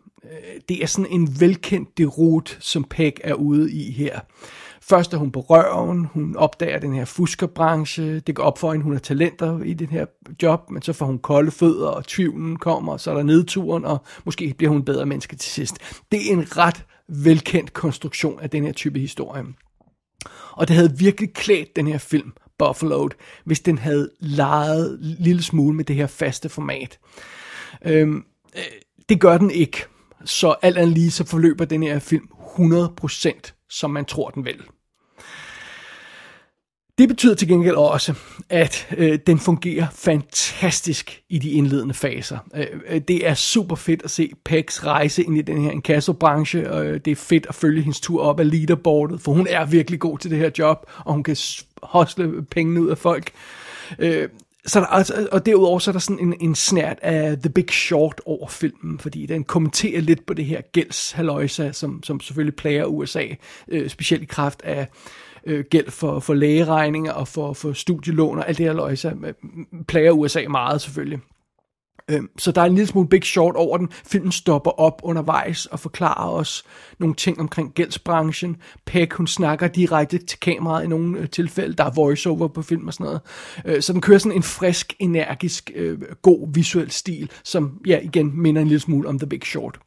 Det 0.70 0.84
er 0.84 0.88
sådan 0.88 1.12
en 1.12 1.40
velkendt 1.40 1.98
derut, 1.98 2.58
som 2.60 2.84
Peg 2.84 3.14
er 3.24 3.34
ude 3.34 3.74
i 3.74 3.92
her. 3.92 4.20
Først 4.84 5.14
er 5.14 5.18
hun 5.18 5.32
på 5.32 5.40
røven, 5.40 6.06
hun 6.06 6.36
opdager 6.36 6.80
den 6.80 6.94
her 6.94 7.06
fuskerbranche, 7.06 8.20
det 8.20 8.36
går 8.36 8.44
op 8.44 8.58
for 8.58 8.72
hende, 8.72 8.84
hun 8.84 8.94
har 8.94 9.00
talenter 9.00 9.64
i 9.64 9.74
den 9.74 9.88
her 9.88 10.06
job, 10.42 10.70
men 10.70 10.82
så 10.82 10.94
får 10.94 11.06
hun 11.06 11.20
kolde 11.20 11.52
fødder, 11.52 11.88
og 11.88 12.06
tvivlen 12.06 12.56
kommer, 12.56 12.94
og 12.94 13.00
så 13.00 13.12
er 13.12 13.16
der 13.16 13.24
nedturen, 13.24 13.86
og 13.86 14.06
måske 14.26 14.54
bliver 14.58 14.70
hun 14.70 14.78
en 14.78 14.86
bedre 14.86 15.06
menneske 15.06 15.36
til 15.36 15.52
sidst. 15.52 15.78
Det 16.12 16.28
er 16.28 16.34
en 16.34 16.58
ret 16.58 16.86
velkendt 17.08 17.74
konstruktion 17.74 18.40
af 18.40 18.50
den 18.50 18.66
her 18.66 18.72
type 18.72 19.00
historie. 19.00 19.44
Og 20.52 20.68
det 20.68 20.76
havde 20.76 20.98
virkelig 20.98 21.34
klædt 21.34 21.76
den 21.76 21.88
her 21.88 21.98
film, 21.98 22.34
Buffalo, 22.60 23.10
hvis 23.46 23.60
den 23.60 23.78
havde 23.78 24.10
leget 24.20 25.00
en 25.02 25.16
lille 25.20 25.44
smule 25.44 25.76
med 25.76 25.86
det 25.86 25.96
her 25.96 26.08
faste 26.08 26.50
format. 26.50 27.00
Øhm, 27.86 28.24
øh, 28.56 28.64
det 29.10 29.20
gør 29.20 29.38
den 29.38 29.52
ikke. 29.52 29.86
Så 30.26 30.56
alt 30.62 30.78
andet 30.78 30.94
lige, 30.94 31.12
så 31.12 31.26
forløber 31.26 31.66
den 31.66 31.84
her 31.84 32.00
film 32.00 32.28
100% 32.58 33.61
som 33.72 33.92
man 33.92 34.06
tror, 34.06 34.30
den 34.30 34.46
vil. 34.46 34.62
Det 36.98 37.10
betyder 37.10 37.36
til 37.36 37.48
gengæld 37.48 37.76
også, 37.76 38.14
at 38.50 38.88
øh, 38.98 39.20
den 39.28 39.40
fungerer 39.40 39.88
fantastisk 39.94 41.24
i 41.30 41.40
de 41.40 41.50
indledende 41.50 41.94
faser. 41.94 42.38
Øh, 42.56 42.68
øh 42.88 43.02
det 43.08 43.28
er 43.28 43.34
super 43.34 43.76
fedt 43.76 44.04
at 44.04 44.12
se 44.12 44.32
Pegs 44.46 44.86
rejse 44.86 45.24
ind 45.24 45.38
i 45.38 45.42
den 45.42 45.64
her 45.64 45.72
inkassobranche, 45.72 46.72
og 46.72 46.86
øh, 46.86 47.00
det 47.06 47.12
er 47.12 47.16
fedt 47.16 47.46
at 47.50 47.56
følge 47.56 47.82
hendes 47.82 48.02
tur 48.02 48.22
op 48.22 48.40
af 48.40 48.52
leaderboardet, 48.52 49.22
for 49.22 49.32
hun 49.32 49.48
er 49.50 49.66
virkelig 49.66 50.00
god 50.00 50.18
til 50.18 50.32
det 50.32 50.40
her 50.40 50.50
job, 50.60 50.90
og 50.98 51.14
hun 51.14 51.24
kan 51.24 51.38
hosle 51.84 52.46
pengene 52.46 52.82
ud 52.82 52.90
af 52.90 52.98
folk. 52.98 53.32
Øh, 54.00 54.30
så 54.66 54.80
der, 54.80 54.86
altså, 54.86 55.28
og 55.32 55.46
derudover 55.46 55.80
så 55.80 55.92
er 55.92 55.94
der 55.94 56.00
sådan 56.00 56.20
en, 56.20 56.36
en 56.42 56.56
snært 56.56 57.00
af 57.02 57.38
The 57.38 57.50
Big 57.50 57.70
Short 57.70 58.22
over 58.26 58.48
filmen, 58.48 59.00
fordi 59.00 59.26
den 59.26 59.44
kommenterer 59.44 60.02
lidt 60.02 60.26
på 60.26 60.34
det 60.34 60.46
her 60.46 60.62
gældshaløjsa, 60.62 61.72
som, 61.72 62.04
som 62.04 62.20
selvfølgelig 62.20 62.56
plager 62.56 62.86
USA, 62.86 63.26
øh, 63.68 63.90
specielt 63.90 64.24
i 64.24 64.26
kraft 64.26 64.62
af 64.64 64.88
øh, 65.46 65.66
gæld 65.70 65.92
for, 65.92 66.20
for 66.20 66.34
lægeregninger 66.34 67.12
og 67.12 67.28
for, 67.28 67.54
for 67.54 67.74
studielån 67.74 68.38
og 68.38 68.50
alt 68.50 68.58
det 68.58 68.66
her 68.66 68.74
løjsa, 68.74 69.12
plager 69.88 70.12
USA 70.12 70.48
meget 70.50 70.82
selvfølgelig. 70.82 71.20
Øhm, 72.10 72.30
så 72.38 72.52
der 72.52 72.62
er 72.62 72.66
en 72.66 72.76
lille 72.76 72.88
smule 72.88 73.10
Big 73.10 73.24
Short 73.24 73.56
over 73.56 73.78
den. 73.78 73.90
Filmen 73.92 74.32
stopper 74.32 74.72
op 74.72 75.02
undervejs 75.04 75.66
og 75.66 75.80
forklarer 75.80 76.30
os 76.30 76.64
nogle 77.00 77.16
ting 77.16 77.40
omkring 77.40 77.74
gældsbranchen. 77.74 78.58
Peg, 78.86 79.08
hun 79.14 79.28
snakker 79.28 79.68
direkte 79.68 80.18
til 80.18 80.40
kameraet 80.40 80.84
i 80.84 80.88
nogle 80.88 81.20
øh, 81.20 81.30
tilfælde. 81.30 81.74
Der 81.74 81.84
er 81.84 81.92
voiceover 81.96 82.48
på 82.48 82.62
film 82.62 82.88
og 82.88 82.94
sådan 82.94 83.04
noget. 83.04 83.22
Øh, 83.66 83.82
så 83.82 83.94
den 83.94 84.02
kører 84.02 84.20
sådan 84.20 84.38
en 84.38 84.44
frisk, 84.44 84.94
energisk, 85.00 85.72
øh, 85.76 86.00
god 86.22 86.54
visuel 86.54 86.92
stil, 86.92 87.32
som 87.44 87.82
ja, 87.88 88.00
igen 88.00 88.42
minder 88.42 88.62
en 88.62 88.68
lille 88.68 88.80
smule 88.80 89.10
om 89.10 89.20
The 89.20 89.28
Big 89.28 89.46
Short. 89.46 89.80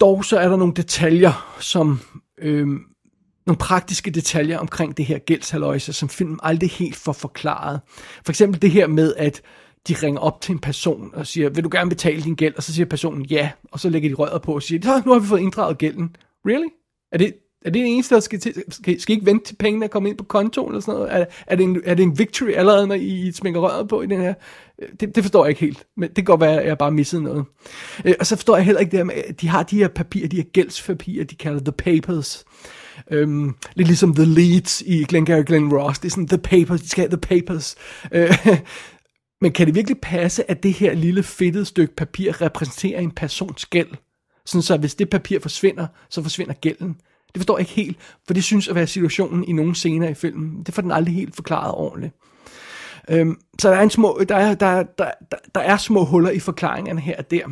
Dog 0.00 0.24
så 0.24 0.38
er 0.38 0.48
der 0.48 0.56
nogle 0.56 0.74
detaljer, 0.74 1.56
som... 1.60 2.00
Øh, 2.38 2.68
nogle 3.46 3.58
praktiske 3.58 4.10
detaljer 4.10 4.58
omkring 4.58 4.96
det 4.96 5.04
her 5.04 5.18
gældshaløjse, 5.18 5.92
som 5.92 6.08
filmen 6.08 6.40
aldrig 6.42 6.70
helt 6.70 6.96
får 6.96 7.12
forklaret. 7.12 7.80
For 8.24 8.32
eksempel 8.32 8.62
det 8.62 8.70
her 8.70 8.86
med, 8.86 9.14
at 9.16 9.42
de 9.88 9.94
ringer 10.02 10.20
op 10.20 10.40
til 10.40 10.52
en 10.52 10.58
person 10.58 11.10
og 11.12 11.26
siger, 11.26 11.48
vil 11.48 11.64
du 11.64 11.68
gerne 11.72 11.90
betale 11.90 12.22
din 12.22 12.34
gæld? 12.34 12.54
Og 12.56 12.62
så 12.62 12.74
siger 12.74 12.86
personen 12.86 13.24
ja, 13.24 13.50
og 13.72 13.80
så 13.80 13.88
lægger 13.88 14.08
de 14.08 14.14
røret 14.14 14.42
på 14.42 14.54
og 14.54 14.62
siger, 14.62 15.02
nu 15.06 15.12
har 15.12 15.18
vi 15.20 15.26
fået 15.26 15.40
inddraget 15.40 15.78
gælden. 15.78 16.16
Really? 16.46 16.68
Er 17.12 17.18
det, 17.18 17.34
er 17.64 17.70
det 17.70 17.80
det 17.80 17.92
eneste, 17.92 18.14
der 18.14 18.20
skal 18.20 18.40
til? 18.40 18.62
Skal, 18.68 19.00
skal 19.00 19.12
I 19.12 19.16
ikke 19.16 19.26
vente 19.26 19.44
til 19.44 19.56
pengene 19.56 19.84
er 19.84 19.88
kommet 19.88 20.10
ind 20.10 20.18
på 20.18 20.24
kontoen 20.24 20.68
eller 20.72 20.80
sådan 20.80 20.94
noget? 20.94 21.14
Er, 21.14 21.24
er, 21.46 21.56
det 21.56 21.64
en, 21.64 21.80
er 21.84 21.94
det 21.94 22.02
en 22.02 22.18
victory 22.18 22.50
allerede, 22.50 22.86
når 22.86 22.94
I 22.94 23.32
smækker 23.32 23.60
røret 23.60 23.88
på 23.88 24.02
i 24.02 24.06
den 24.06 24.20
her? 24.20 24.34
Det, 25.00 25.14
det 25.14 25.24
forstår 25.24 25.44
jeg 25.44 25.48
ikke 25.48 25.60
helt, 25.60 25.86
men 25.96 26.08
det 26.08 26.16
kan 26.16 26.24
godt 26.24 26.40
være, 26.40 26.60
at 26.60 26.66
jeg 26.66 26.78
bare 26.78 26.90
missede 26.90 27.22
noget. 27.22 27.44
Øh, 28.04 28.14
og 28.20 28.26
så 28.26 28.36
forstår 28.36 28.56
jeg 28.56 28.64
heller 28.64 28.80
ikke 28.80 28.96
det 28.96 29.06
med, 29.06 29.14
at 29.14 29.40
de 29.40 29.48
har 29.48 29.62
de 29.62 29.76
her 29.76 29.88
papirer, 29.88 30.28
de 30.28 30.36
her 30.36 30.42
gældspapirer, 30.42 31.24
de 31.24 31.36
kalder 31.36 31.60
the 31.60 31.72
papers. 31.72 32.44
Øhm, 33.10 33.54
lidt 33.74 33.88
ligesom 33.88 34.14
The 34.14 34.24
Leads 34.24 34.80
i 34.80 35.04
Glengarry 35.08 35.42
Glen 35.46 35.72
Ross. 35.72 35.98
Det 35.98 36.08
er 36.08 36.10
sådan, 36.10 36.28
The 36.28 36.38
Papers, 36.38 36.80
de 36.80 36.88
skal 36.88 37.02
have 37.02 37.16
The 37.16 37.40
Papers. 37.40 37.76
Øh, 38.12 38.36
men 39.40 39.52
kan 39.52 39.66
det 39.66 39.74
virkelig 39.74 40.00
passe, 40.00 40.50
at 40.50 40.62
det 40.62 40.72
her 40.72 40.94
lille 40.94 41.22
fedtede 41.22 41.64
stykke 41.64 41.96
papir 41.96 42.42
repræsenterer 42.42 43.00
en 43.00 43.10
persons 43.10 43.66
gæld? 43.66 43.88
Sådan 44.46 44.62
så 44.62 44.76
hvis 44.76 44.94
det 44.94 45.10
papir 45.10 45.38
forsvinder, 45.40 45.86
så 46.08 46.22
forsvinder 46.22 46.54
gælden. 46.54 46.96
Det 47.34 47.40
forstår 47.40 47.58
jeg 47.58 47.60
ikke 47.60 47.72
helt, 47.72 47.98
for 48.26 48.34
det 48.34 48.44
synes 48.44 48.68
at 48.68 48.74
være 48.74 48.86
situationen 48.86 49.44
i 49.44 49.52
nogle 49.52 49.74
scener 49.74 50.08
i 50.08 50.14
filmen. 50.14 50.62
Det 50.62 50.74
får 50.74 50.82
den 50.82 50.90
aldrig 50.90 51.14
helt 51.14 51.36
forklaret 51.36 51.74
ordentligt. 51.74 52.14
Øhm, 53.10 53.40
så 53.58 53.70
der 53.70 53.76
er, 53.76 53.82
en 53.82 53.90
små, 53.90 54.20
der, 54.28 54.36
er, 54.36 54.54
der, 54.54 54.82
der, 54.82 55.10
der, 55.30 55.36
der 55.54 55.60
er 55.60 55.76
små 55.76 56.04
huller 56.04 56.30
i 56.30 56.38
forklaringerne 56.38 57.00
her 57.00 57.16
og 57.18 57.30
der. 57.30 57.42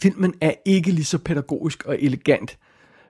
Filmen 0.00 0.34
er 0.40 0.52
ikke 0.64 0.90
lige 0.90 1.04
så 1.04 1.18
pædagogisk 1.18 1.84
og 1.84 1.96
elegant, 2.00 2.58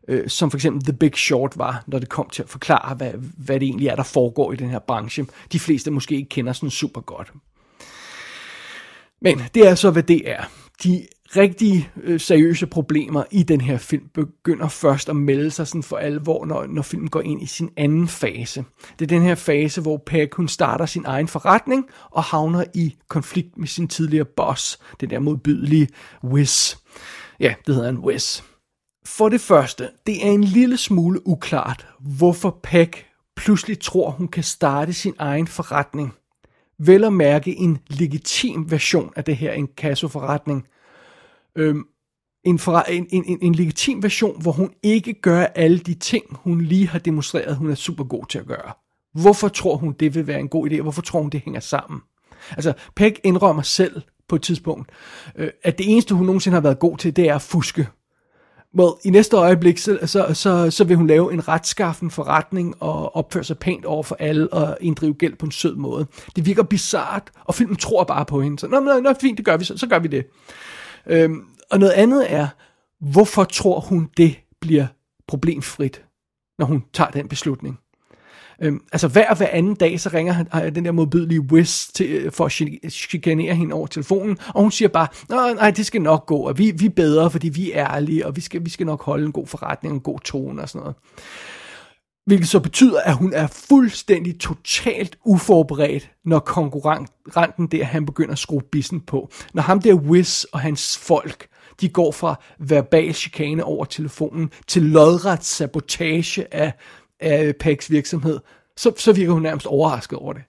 øh, 0.09 0.29
som 0.29 0.51
for 0.51 0.59
eksempel 0.59 0.83
The 0.83 0.93
Big 0.93 1.17
Short 1.17 1.59
var, 1.59 1.85
når 1.87 1.99
det 1.99 2.09
kom 2.09 2.29
til 2.29 2.43
at 2.43 2.49
forklare, 2.49 2.95
hvad, 2.95 3.13
hvad 3.37 3.61
det 3.61 3.67
egentlig 3.67 3.89
er, 3.89 3.97
der 3.97 4.03
foregår 4.03 4.53
i 4.53 4.57
den 4.57 4.71
her 4.71 4.79
branche. 4.79 5.27
De 5.53 5.59
fleste 5.59 5.91
måske 5.91 6.15
ikke 6.17 6.29
kender 6.29 6.53
sådan 6.53 6.71
super 6.71 7.01
godt. 7.01 7.33
Men 9.25 9.43
det 9.55 9.69
er 9.69 9.75
så, 9.75 9.91
hvad 9.91 10.03
det 10.03 10.31
er. 10.31 10.45
De 10.85 11.07
rigtig 11.37 11.91
øh, 12.03 12.21
seriøse 12.21 12.67
problemer 12.67 13.25
i 13.31 13.43
den 13.43 13.61
her 13.61 13.79
film 13.79 14.09
begynder 14.15 14.69
først 14.69 15.09
at 15.09 15.17
melde 15.17 15.51
sig 15.51 15.67
sådan 15.67 15.83
for 15.83 15.97
alvor, 15.97 16.47
når, 16.47 16.67
når 16.67 16.83
filmen 16.83 17.11
går 17.11 17.21
ind 17.21 17.43
i 17.43 17.47
sin 17.47 17.71
anden 17.77 18.09
fase. 18.09 18.65
Det 18.99 19.05
er 19.05 19.07
den 19.07 19.23
her 19.23 19.35
fase, 19.35 19.81
hvor 19.81 20.03
Peg 20.07 20.29
hun 20.33 20.49
starter 20.49 20.87
sin 20.87 21.05
egen 21.07 21.29
forretning 21.29 21.87
og 22.11 22.23
havner 22.23 22.65
i 22.75 22.95
konflikt 23.09 23.59
med 23.59 23.69
sin 23.69 23.89
tidligere 23.89 24.25
boss, 24.37 24.79
den 25.01 25.11
der 25.11 25.19
modbydelige 25.19 25.89
Wiz. 26.25 26.77
Ja, 27.41 27.55
det 27.67 27.75
hedder 27.75 27.89
en 27.89 27.99
Wiz. 27.99 28.43
For 29.07 29.29
det 29.29 29.41
første, 29.41 29.89
det 30.07 30.27
er 30.27 30.31
en 30.31 30.45
lille 30.45 30.77
smule 30.77 31.27
uklart, 31.27 31.87
hvorfor 32.01 32.61
Peg 32.63 32.91
pludselig 33.37 33.81
tror, 33.81 34.11
hun 34.11 34.29
kan 34.29 34.43
starte 34.43 34.93
sin 34.93 35.15
egen 35.19 35.47
forretning– 35.47 36.15
vel 36.79 37.05
at 37.05 37.13
mærke 37.13 37.57
en 37.57 37.79
legitim 37.89 38.71
version 38.71 39.13
af 39.17 39.25
det 39.25 39.37
her 39.37 39.53
en 39.53 39.69
kasseforretning. 39.77 40.67
Øhm, 41.57 41.85
en, 42.45 42.59
for, 42.59 42.79
en, 42.79 43.07
en, 43.11 43.39
en 43.43 43.55
legitim 43.55 44.03
version, 44.03 44.43
hvor 44.43 44.53
hun 44.53 44.71
ikke 44.83 45.13
gør 45.13 45.45
alle 45.45 45.79
de 45.79 45.95
ting, 45.95 46.25
hun 46.31 46.61
lige 46.61 46.89
har 46.89 46.99
demonstreret, 46.99 47.57
hun 47.57 47.71
er 47.71 47.75
super 47.75 48.05
god 48.05 48.27
til 48.27 48.39
at 48.39 48.47
gøre. 48.47 48.73
Hvorfor 49.15 49.49
tror 49.49 49.77
hun, 49.77 49.93
det 49.93 50.15
vil 50.15 50.27
være 50.27 50.41
en 50.41 50.49
god 50.49 50.71
idé, 50.71 50.81
hvorfor 50.81 51.03
tror 51.03 51.21
hun, 51.21 51.31
det 51.31 51.41
hænger 51.45 51.61
sammen? 51.61 52.01
Altså, 52.51 52.73
Peg 52.97 53.15
indrømmer 53.25 53.63
selv 53.63 54.03
på 54.29 54.37
et 54.37 54.43
tidspunkt, 54.43 54.91
øh, 55.37 55.51
at 55.63 55.79
det 55.79 55.93
eneste, 55.93 56.15
hun 56.15 56.27
nogensinde 56.27 56.55
har 56.55 56.61
været 56.61 56.79
god 56.79 56.99
til, 56.99 57.17
det 57.17 57.29
er 57.29 57.35
at 57.35 57.43
fuske. 57.43 57.89
Well, 58.79 58.93
i 59.05 59.11
næste 59.11 59.37
øjeblik, 59.37 59.79
så, 59.79 59.99
så, 60.05 60.35
så, 60.35 60.71
så 60.71 60.85
vil 60.85 60.97
hun 60.97 61.07
lave 61.07 61.33
en 61.33 61.49
retskaffen 61.49 62.11
forretning 62.11 62.83
og 62.83 63.17
opføre 63.17 63.45
sig 63.45 63.59
pænt 63.59 63.85
over 63.85 64.03
for 64.03 64.17
alle 64.19 64.53
og 64.53 64.79
inddrive 64.81 65.15
gæld 65.15 65.37
på 65.37 65.47
en 65.47 65.53
sød 65.53 65.77
måde. 65.77 66.07
Det 66.37 66.47
virker 66.47 66.63
bizart, 66.63 67.31
og 67.45 67.55
filmen 67.55 67.77
tror 67.77 68.05
bare 68.05 68.25
på 68.25 68.41
hende. 68.41 68.59
Så, 68.59 68.69
nå, 68.69 68.81
nå, 68.81 69.01
nå 69.01 69.15
fint, 69.21 69.39
det 69.39 69.47
gør 69.47 69.57
vi, 69.57 69.65
så, 69.65 69.79
så 69.79 69.87
gør 69.87 69.99
vi 69.99 70.09
det. 70.09 70.27
Øhm, 71.07 71.43
og 71.71 71.79
noget 71.79 71.93
andet 71.93 72.33
er, 72.33 72.49
hvorfor 73.01 73.45
tror 73.45 73.81
hun, 73.81 74.11
det 74.17 74.37
bliver 74.61 74.87
problemfrit, 75.29 76.05
når 76.59 76.67
hun 76.67 76.85
tager 76.93 77.11
den 77.11 77.29
beslutning? 77.29 77.79
Øhm, 78.63 78.81
altså 78.93 79.09
hver 79.09 79.35
hver 79.35 79.49
anden 79.53 79.75
dag, 79.75 80.01
så 80.01 80.09
ringer 80.09 80.33
han, 80.33 80.75
den 80.75 80.85
der 80.85 80.93
modbydelige 80.93 81.41
Wiz 81.41 81.87
til, 81.87 82.11
øh, 82.11 82.33
for 82.33 82.45
at 82.45 82.53
chikanere 82.93 83.55
hende 83.55 83.75
over 83.75 83.87
telefonen, 83.87 84.39
og 84.55 84.63
hun 84.63 84.71
siger 84.71 84.89
bare, 84.89 85.09
nej, 85.55 85.71
det 85.71 85.87
skal 85.87 86.03
nok 86.03 86.27
gå, 86.27 86.37
og 86.37 86.59
vi, 86.59 86.71
vi 86.71 86.87
er 86.87 86.91
bedre, 86.91 87.31
fordi 87.31 87.49
vi 87.49 87.73
er 87.73 87.91
ærlige, 87.95 88.27
og 88.27 88.37
vi 88.37 88.41
skal, 88.41 88.65
vi 88.65 88.71
skal 88.71 88.87
nok 88.87 89.03
holde 89.03 89.27
en 89.27 89.33
god 89.33 89.47
forretning, 89.47 89.95
en 89.95 90.01
god 90.01 90.21
tone 90.21 90.63
og 90.63 90.69
sådan 90.69 90.81
noget. 90.81 90.97
Hvilket 92.27 92.49
så 92.49 92.61
betyder, 92.61 93.01
at 93.01 93.15
hun 93.15 93.33
er 93.33 93.47
fuldstændig 93.47 94.41
totalt 94.41 95.19
uforberedt, 95.25 96.11
når 96.25 96.39
konkurrenten 96.39 97.67
der, 97.67 97.85
han 97.85 98.07
begynder 98.07 98.33
at 98.33 98.39
skrue 98.39 98.63
bissen 98.73 99.01
på. 99.01 99.31
Når 99.55 99.63
ham 99.63 99.81
der 99.81 99.95
Wiz 99.95 100.45
og 100.45 100.61
hans 100.61 100.99
folk, 100.99 101.47
de 101.81 101.89
går 101.89 102.13
fra 102.13 102.41
verbal 102.59 103.15
chikane 103.15 103.65
over 103.65 103.85
telefonen 103.85 104.51
til 104.67 104.83
lodret 104.83 105.45
sabotage 105.45 106.55
af 106.55 106.73
af 107.21 107.57
Pegs 107.57 107.91
virksomhed, 107.91 108.41
så, 108.77 108.93
så 108.97 109.13
virker 109.13 109.33
hun 109.33 109.43
nærmest 109.43 109.67
overrasket 109.67 110.19
over 110.19 110.33
det. 110.33 110.43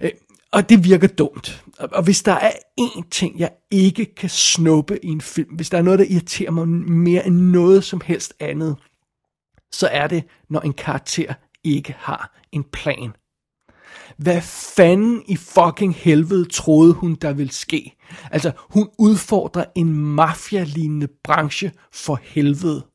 Øh, 0.00 0.10
og 0.52 0.68
det 0.68 0.84
virker 0.84 1.08
dumt. 1.08 1.64
Og 1.78 2.02
hvis 2.02 2.22
der 2.22 2.32
er 2.32 2.52
én 2.80 3.08
ting, 3.10 3.38
jeg 3.38 3.50
ikke 3.70 4.14
kan 4.14 4.28
snuppe 4.28 5.04
i 5.04 5.08
en 5.08 5.20
film, 5.20 5.54
hvis 5.54 5.70
der 5.70 5.78
er 5.78 5.82
noget, 5.82 5.98
der 5.98 6.04
irriterer 6.04 6.50
mig 6.50 6.68
mere 6.68 7.26
end 7.26 7.36
noget 7.36 7.84
som 7.84 8.00
helst 8.04 8.34
andet, 8.40 8.76
så 9.72 9.88
er 9.88 10.06
det, 10.06 10.24
når 10.48 10.60
en 10.60 10.72
karakter 10.72 11.34
ikke 11.64 11.94
har 11.98 12.40
en 12.52 12.64
plan. 12.64 13.12
Hvad 14.16 14.40
fanden 14.76 15.22
i 15.28 15.36
fucking 15.36 15.94
helvede 15.94 16.44
troede 16.44 16.92
hun, 16.92 17.14
der 17.14 17.32
ville 17.32 17.52
ske? 17.52 17.96
Altså, 18.30 18.52
hun 18.58 18.88
udfordrer 18.98 19.64
en 19.74 19.92
mafialignende 19.94 21.08
branche 21.24 21.72
for 21.92 22.20
helvede. 22.22 22.86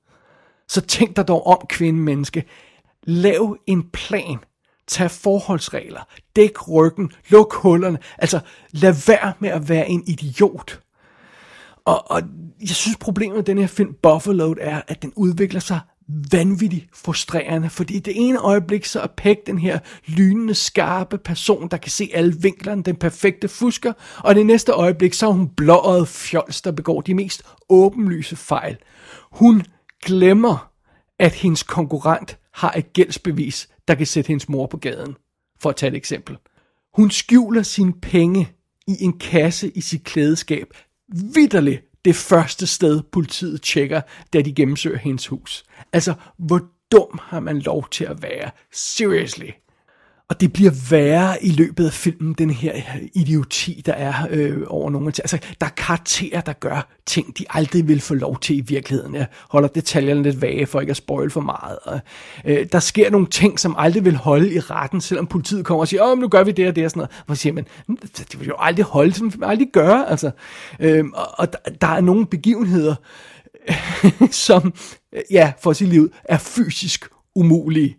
Så 0.69 0.81
tænk 0.81 1.15
dig 1.15 1.27
dog 1.27 1.47
om, 1.47 1.65
kvinde 1.69 1.99
menneske. 1.99 2.43
Lav 3.03 3.57
en 3.67 3.89
plan. 3.93 4.37
Tag 4.87 5.11
forholdsregler. 5.11 6.01
Dæk 6.35 6.67
ryggen. 6.67 7.11
Luk 7.29 7.53
hullerne. 7.53 7.99
Altså, 8.17 8.39
lad 8.71 8.95
være 9.07 9.33
med 9.39 9.49
at 9.49 9.69
være 9.69 9.89
en 9.89 10.03
idiot. 10.07 10.79
Og, 11.85 12.11
og 12.11 12.21
jeg 12.61 12.69
synes, 12.69 12.97
problemet 12.97 13.35
med 13.35 13.43
den 13.43 13.57
her 13.57 13.67
film, 13.67 13.93
Buffalo, 14.03 14.55
er, 14.61 14.81
at 14.87 15.01
den 15.01 15.13
udvikler 15.15 15.59
sig 15.59 15.79
vanvittigt 16.07 16.85
frustrerende, 16.93 17.69
fordi 17.69 17.99
det 17.99 18.13
ene 18.15 18.39
øjeblik 18.39 18.85
så 18.85 18.99
er 18.99 19.07
Peg 19.07 19.37
den 19.47 19.59
her 19.59 19.79
lynende, 20.05 20.55
skarpe 20.55 21.17
person, 21.17 21.67
der 21.67 21.77
kan 21.77 21.91
se 21.91 22.09
alle 22.13 22.35
vinklerne, 22.41 22.83
den 22.83 22.95
perfekte 22.95 23.47
fusker, 23.47 23.93
og 24.17 24.35
det 24.35 24.45
næste 24.45 24.71
øjeblik 24.71 25.13
så 25.13 25.27
er 25.27 25.31
hun 25.31 25.49
blåret 25.49 26.07
fjols, 26.07 26.61
der 26.61 26.71
begår 26.71 27.01
de 27.01 27.13
mest 27.13 27.43
åbenlyse 27.69 28.35
fejl. 28.35 28.77
Hun 29.31 29.63
glemmer, 30.05 30.71
at 31.19 31.33
hendes 31.33 31.63
konkurrent 31.63 32.37
har 32.51 32.71
et 32.71 32.93
gældsbevis, 32.93 33.69
der 33.87 33.95
kan 33.95 34.07
sætte 34.07 34.27
hendes 34.27 34.49
mor 34.49 34.67
på 34.67 34.77
gaden, 34.77 35.15
for 35.59 35.69
at 35.69 35.75
tage 35.75 35.89
et 35.89 35.95
eksempel. 35.95 36.37
Hun 36.93 37.11
skjuler 37.11 37.63
sine 37.63 37.93
penge 37.93 38.51
i 38.87 39.03
en 39.03 39.19
kasse 39.19 39.69
i 39.69 39.81
sit 39.81 40.03
klædeskab, 40.03 40.67
vidderligt 41.07 41.81
det 42.05 42.15
første 42.15 42.67
sted, 42.67 43.01
politiet 43.11 43.61
tjekker, 43.61 44.01
da 44.33 44.41
de 44.41 44.53
gennemsøger 44.53 44.97
hendes 44.97 45.27
hus. 45.27 45.65
Altså, 45.93 46.13
hvor 46.37 46.61
dum 46.91 47.19
har 47.21 47.39
man 47.39 47.59
lov 47.59 47.89
til 47.89 48.05
at 48.05 48.21
være? 48.21 48.51
Seriously. 48.71 49.49
Og 50.29 50.41
det 50.41 50.53
bliver 50.53 50.71
værre 50.89 51.45
i 51.45 51.49
løbet 51.49 51.85
af 51.85 51.93
filmen, 51.93 52.33
den 52.33 52.49
her 52.49 52.73
idioti, 53.13 53.83
der 53.85 53.93
er 53.93 54.13
øh, 54.29 54.63
over 54.67 54.89
nogle 54.89 55.11
ting. 55.11 55.23
Altså, 55.23 55.39
der 55.61 55.67
er 55.67 55.71
karakterer, 55.71 56.41
der 56.41 56.53
gør 56.53 56.87
ting, 57.05 57.37
de 57.37 57.45
aldrig 57.49 57.87
vil 57.87 58.01
få 58.01 58.13
lov 58.13 58.39
til 58.39 58.57
i 58.57 58.61
virkeligheden. 58.61 59.15
Jeg 59.15 59.27
holder 59.49 59.67
detaljerne 59.67 60.23
lidt 60.23 60.41
vage, 60.41 60.65
for 60.65 60.81
ikke 60.81 60.91
at 60.91 60.97
spoil 60.97 61.29
for 61.29 61.41
meget. 61.41 61.79
Og, 61.83 61.99
øh, 62.45 62.65
der 62.71 62.79
sker 62.79 63.09
nogle 63.09 63.27
ting, 63.27 63.59
som 63.59 63.75
aldrig 63.77 64.05
vil 64.05 64.15
holde 64.15 64.53
i 64.53 64.59
retten, 64.59 65.01
selvom 65.01 65.27
politiet 65.27 65.65
kommer 65.65 65.81
og 65.81 65.87
siger, 65.87 66.03
åh, 66.03 66.17
nu 66.17 66.27
gør 66.27 66.43
vi 66.43 66.51
det 66.51 66.67
og 66.67 66.75
det 66.75 66.85
og 66.85 66.91
sådan 66.91 66.99
noget. 66.99 67.23
Hvor 67.25 67.35
siger 67.35 67.53
man, 67.53 67.65
det 68.17 68.39
vil 68.39 68.47
jo 68.47 68.55
aldrig 68.59 68.85
holde, 68.85 69.13
sådan 69.13 69.31
vil 69.31 69.39
man 69.39 69.49
aldrig 69.49 69.67
gøre. 69.73 70.09
Altså, 70.09 70.31
øh, 70.79 71.05
og, 71.13 71.27
og 71.37 71.53
der, 71.53 71.59
der 71.81 71.87
er 71.87 72.01
nogle 72.01 72.25
begivenheder, 72.25 72.95
som, 74.47 74.73
øh, 75.13 75.21
ja, 75.31 75.53
for 75.63 75.69
at 75.69 75.75
sige 75.75 75.89
livet, 75.89 76.09
er 76.23 76.37
fysisk 76.37 77.05
umulige. 77.35 77.97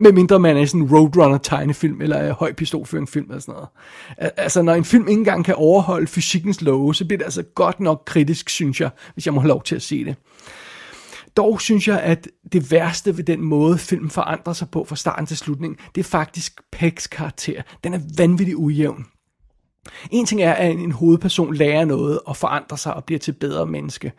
Med 0.00 0.12
mindre 0.12 0.38
man 0.38 0.56
er 0.56 0.66
sådan 0.66 0.80
en 0.80 0.96
Roadrunner-tegnefilm, 0.96 2.00
eller 2.02 2.28
en 2.28 2.32
høj 2.32 2.52
pistolføring-film, 2.52 3.26
eller 3.26 3.40
sådan 3.40 3.54
noget. 3.54 3.68
Altså, 4.36 4.62
når 4.62 4.74
en 4.74 4.84
film 4.84 5.08
ikke 5.08 5.18
engang 5.18 5.44
kan 5.44 5.54
overholde 5.54 6.06
fysikkens 6.06 6.62
love, 6.62 6.94
så 6.94 7.04
bliver 7.04 7.18
det 7.18 7.24
altså 7.24 7.42
godt 7.42 7.80
nok 7.80 8.02
kritisk, 8.06 8.48
synes 8.50 8.80
jeg, 8.80 8.90
hvis 9.14 9.26
jeg 9.26 9.34
må 9.34 9.40
have 9.40 9.48
lov 9.48 9.62
til 9.62 9.76
at 9.76 9.82
se 9.82 10.04
det. 10.04 10.16
Dog 11.36 11.60
synes 11.60 11.88
jeg, 11.88 12.00
at 12.00 12.28
det 12.52 12.70
værste 12.70 13.16
ved 13.16 13.24
den 13.24 13.40
måde, 13.40 13.78
filmen 13.78 14.10
forandrer 14.10 14.52
sig 14.52 14.70
på 14.70 14.84
fra 14.84 14.96
starten 14.96 15.26
til 15.26 15.36
slutningen, 15.36 15.78
det 15.94 16.00
er 16.00 16.04
faktisk 16.04 16.60
Pecks 16.72 17.06
karakter. 17.06 17.62
Den 17.84 17.94
er 17.94 18.00
vanvittigt 18.18 18.56
ujævn. 18.56 19.06
En 20.10 20.26
ting 20.26 20.42
er, 20.42 20.52
at 20.52 20.70
en 20.70 20.92
hovedperson 20.92 21.54
lærer 21.54 21.84
noget 21.84 22.20
og 22.26 22.36
forandrer 22.36 22.76
sig 22.76 22.94
og 22.94 23.04
bliver 23.04 23.18
til 23.18 23.32
bedre 23.32 23.66
menneske. 23.66 24.12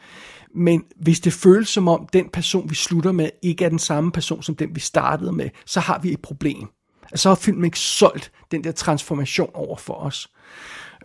Men 0.55 0.83
hvis 0.95 1.19
det 1.19 1.33
føles 1.33 1.69
som 1.69 1.87
om, 1.87 2.07
den 2.13 2.29
person, 2.33 2.69
vi 2.69 2.75
slutter 2.75 3.11
med, 3.11 3.29
ikke 3.41 3.65
er 3.65 3.69
den 3.69 3.79
samme 3.79 4.11
person, 4.11 4.43
som 4.43 4.55
den, 4.55 4.75
vi 4.75 4.79
startede 4.79 5.31
med, 5.31 5.49
så 5.65 5.79
har 5.79 5.99
vi 5.99 6.11
et 6.11 6.21
problem. 6.21 6.67
Altså, 7.11 7.23
så 7.23 7.29
har 7.29 7.35
filmen 7.35 7.65
ikke 7.65 7.79
solgt 7.79 8.31
den 8.51 8.63
der 8.63 8.71
transformation 8.71 9.49
over 9.53 9.77
for 9.77 9.93
os. 9.93 10.29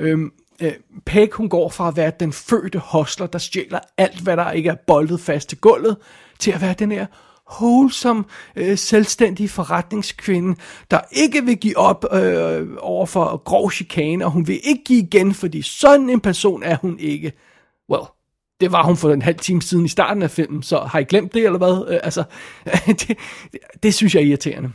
Øhm, 0.01 0.33
øh, 0.63 0.73
Peg, 1.07 1.29
hun 1.33 1.49
går 1.49 1.69
fra 1.69 1.89
at 1.89 1.97
være 1.97 2.13
den 2.21 2.33
fødte 2.33 2.79
hostler, 2.79 3.27
der 3.27 3.39
stjæler 3.39 3.79
alt, 3.99 4.21
hvad 4.21 4.37
der 4.37 4.51
ikke 4.51 4.71
er 4.71 4.77
boldet 4.87 5.21
fast 5.21 5.49
til 5.49 5.59
gulvet, 5.59 5.97
til 6.39 6.51
at 6.51 6.61
være 6.61 6.75
den 6.79 6.93
her 6.93 7.07
wholesome, 7.53 8.25
øh, 8.57 8.79
selvstændig 8.79 9.51
forretningskvinde, 9.51 10.57
der 10.91 11.01
ikke 11.13 11.45
vil 11.45 11.57
give 11.57 11.79
op 11.79 12.05
øh, 12.13 12.69
over 12.79 13.07
for 13.07 13.37
grov 13.37 13.71
chikane, 13.71 14.25
og 14.25 14.31
hun 14.31 14.47
vil 14.47 14.61
ikke 14.63 14.85
give 14.85 15.03
igen, 15.03 15.35
fordi 15.35 15.63
sådan 15.63 16.11
en 16.11 16.21
person 16.21 16.63
er 16.63 16.77
hun 16.77 16.99
ikke. 16.99 17.33
Well, 17.91 18.05
det 18.65 18.73
var 18.73 18.83
hun 18.83 18.97
for 18.97 19.13
en 19.13 19.23
halv 19.23 19.39
time 19.39 19.63
siden 19.63 19.85
i 19.85 19.89
starten 19.89 20.23
af 20.23 20.31
filmen, 20.31 20.63
så 20.63 20.79
har 20.79 20.99
I 20.99 21.05
glemt 21.05 21.35
det, 21.35 21.45
eller 21.45 21.59
hvad? 21.59 21.95
Øh, 21.95 22.01
altså, 22.03 22.25
det, 22.87 23.01
det, 23.09 23.17
det 23.83 23.95
synes 23.95 24.15
jeg 24.15 24.23
er 24.23 24.27
irriterende. 24.27 24.73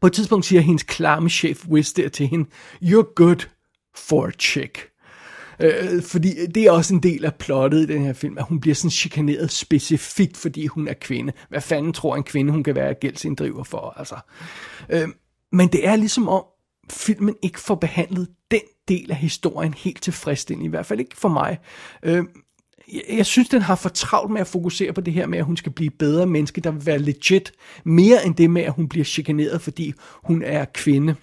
På 0.00 0.06
et 0.06 0.12
tidspunkt 0.12 0.46
siger 0.46 0.60
hendes 0.60 0.82
klamme 0.82 1.30
chef 1.30 1.66
Wiz 1.68 1.92
der 1.92 2.08
til 2.08 2.26
hende, 2.26 2.48
You're 2.82 3.12
good 3.14 3.46
for 3.96 4.26
a 4.26 4.30
chick. 4.38 4.88
Øh, 5.60 6.02
fordi 6.02 6.46
det 6.46 6.62
er 6.62 6.70
også 6.70 6.94
en 6.94 7.02
del 7.02 7.24
af 7.24 7.34
plottet 7.34 7.80
i 7.80 7.86
den 7.86 8.04
her 8.04 8.12
film, 8.12 8.38
at 8.38 8.44
hun 8.44 8.60
bliver 8.60 8.74
sådan 8.74 8.90
chikaneret 8.90 9.50
specifikt, 9.50 10.36
fordi 10.36 10.66
hun 10.66 10.88
er 10.88 10.94
kvinde. 10.94 11.32
Hvad 11.48 11.60
fanden 11.60 11.92
tror 11.92 12.16
en 12.16 12.22
kvinde, 12.22 12.52
hun 12.52 12.62
kan 12.62 12.74
være 12.74 12.94
gældsinddriver 12.94 13.64
for? 13.64 13.94
Altså. 13.96 14.16
Øh, 14.88 15.08
men 15.52 15.68
det 15.68 15.86
er 15.86 15.96
ligesom 15.96 16.28
om, 16.28 16.44
filmen 16.90 17.36
ikke 17.42 17.60
får 17.60 17.74
behandlet 17.74 18.28
den 18.50 18.60
del 18.88 19.10
af 19.10 19.16
historien 19.16 19.74
helt 19.74 20.02
tilfredsstillende, 20.02 20.66
i 20.66 20.70
hvert 20.70 20.86
fald 20.86 21.00
ikke 21.00 21.16
for 21.16 21.28
mig. 21.28 21.58
Øh, 22.02 22.24
jeg 22.92 23.02
jeg 23.16 23.26
synes, 23.26 23.48
den 23.48 23.62
har 23.62 23.74
for 23.74 23.88
travlt 23.88 24.32
med 24.32 24.40
at 24.40 24.46
fokusere 24.46 24.92
på 24.92 25.00
det 25.00 25.12
her 25.12 25.26
med, 25.26 25.38
at 25.38 25.44
hun 25.44 25.56
skal 25.56 25.72
blive 25.72 25.90
bedre 25.90 26.26
menneske, 26.26 26.60
der 26.60 26.70
vil 26.70 26.86
være 26.86 26.98
legit, 26.98 27.52
mere 27.84 28.26
end 28.26 28.34
det 28.34 28.50
med, 28.50 28.62
at 28.62 28.72
hun 28.72 28.88
bliver 28.88 29.04
chikaneret, 29.04 29.62
fordi 29.62 29.92
hun 30.24 30.42
er 30.42 30.64
kvinde. 30.74 31.14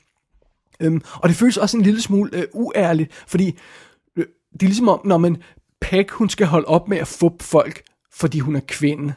Øhm, 0.79 1.01
og 1.15 1.29
det 1.29 1.37
føles 1.37 1.57
også 1.57 1.77
en 1.77 1.83
lille 1.83 2.01
smule 2.01 2.29
øh, 2.33 2.43
uærligt, 2.53 3.13
fordi 3.27 3.55
øh, 4.15 4.25
det 4.53 4.61
er 4.61 4.67
ligesom 4.67 4.89
om, 4.89 5.01
når 5.05 5.17
man 5.17 5.37
Peg, 5.81 6.05
hun 6.11 6.29
skal 6.29 6.47
holde 6.47 6.67
op 6.67 6.87
med 6.87 6.97
at 6.97 7.07
få 7.07 7.37
folk, 7.41 7.83
fordi 8.13 8.39
hun 8.39 8.55
er 8.55 8.61
kvinde. 8.67 9.13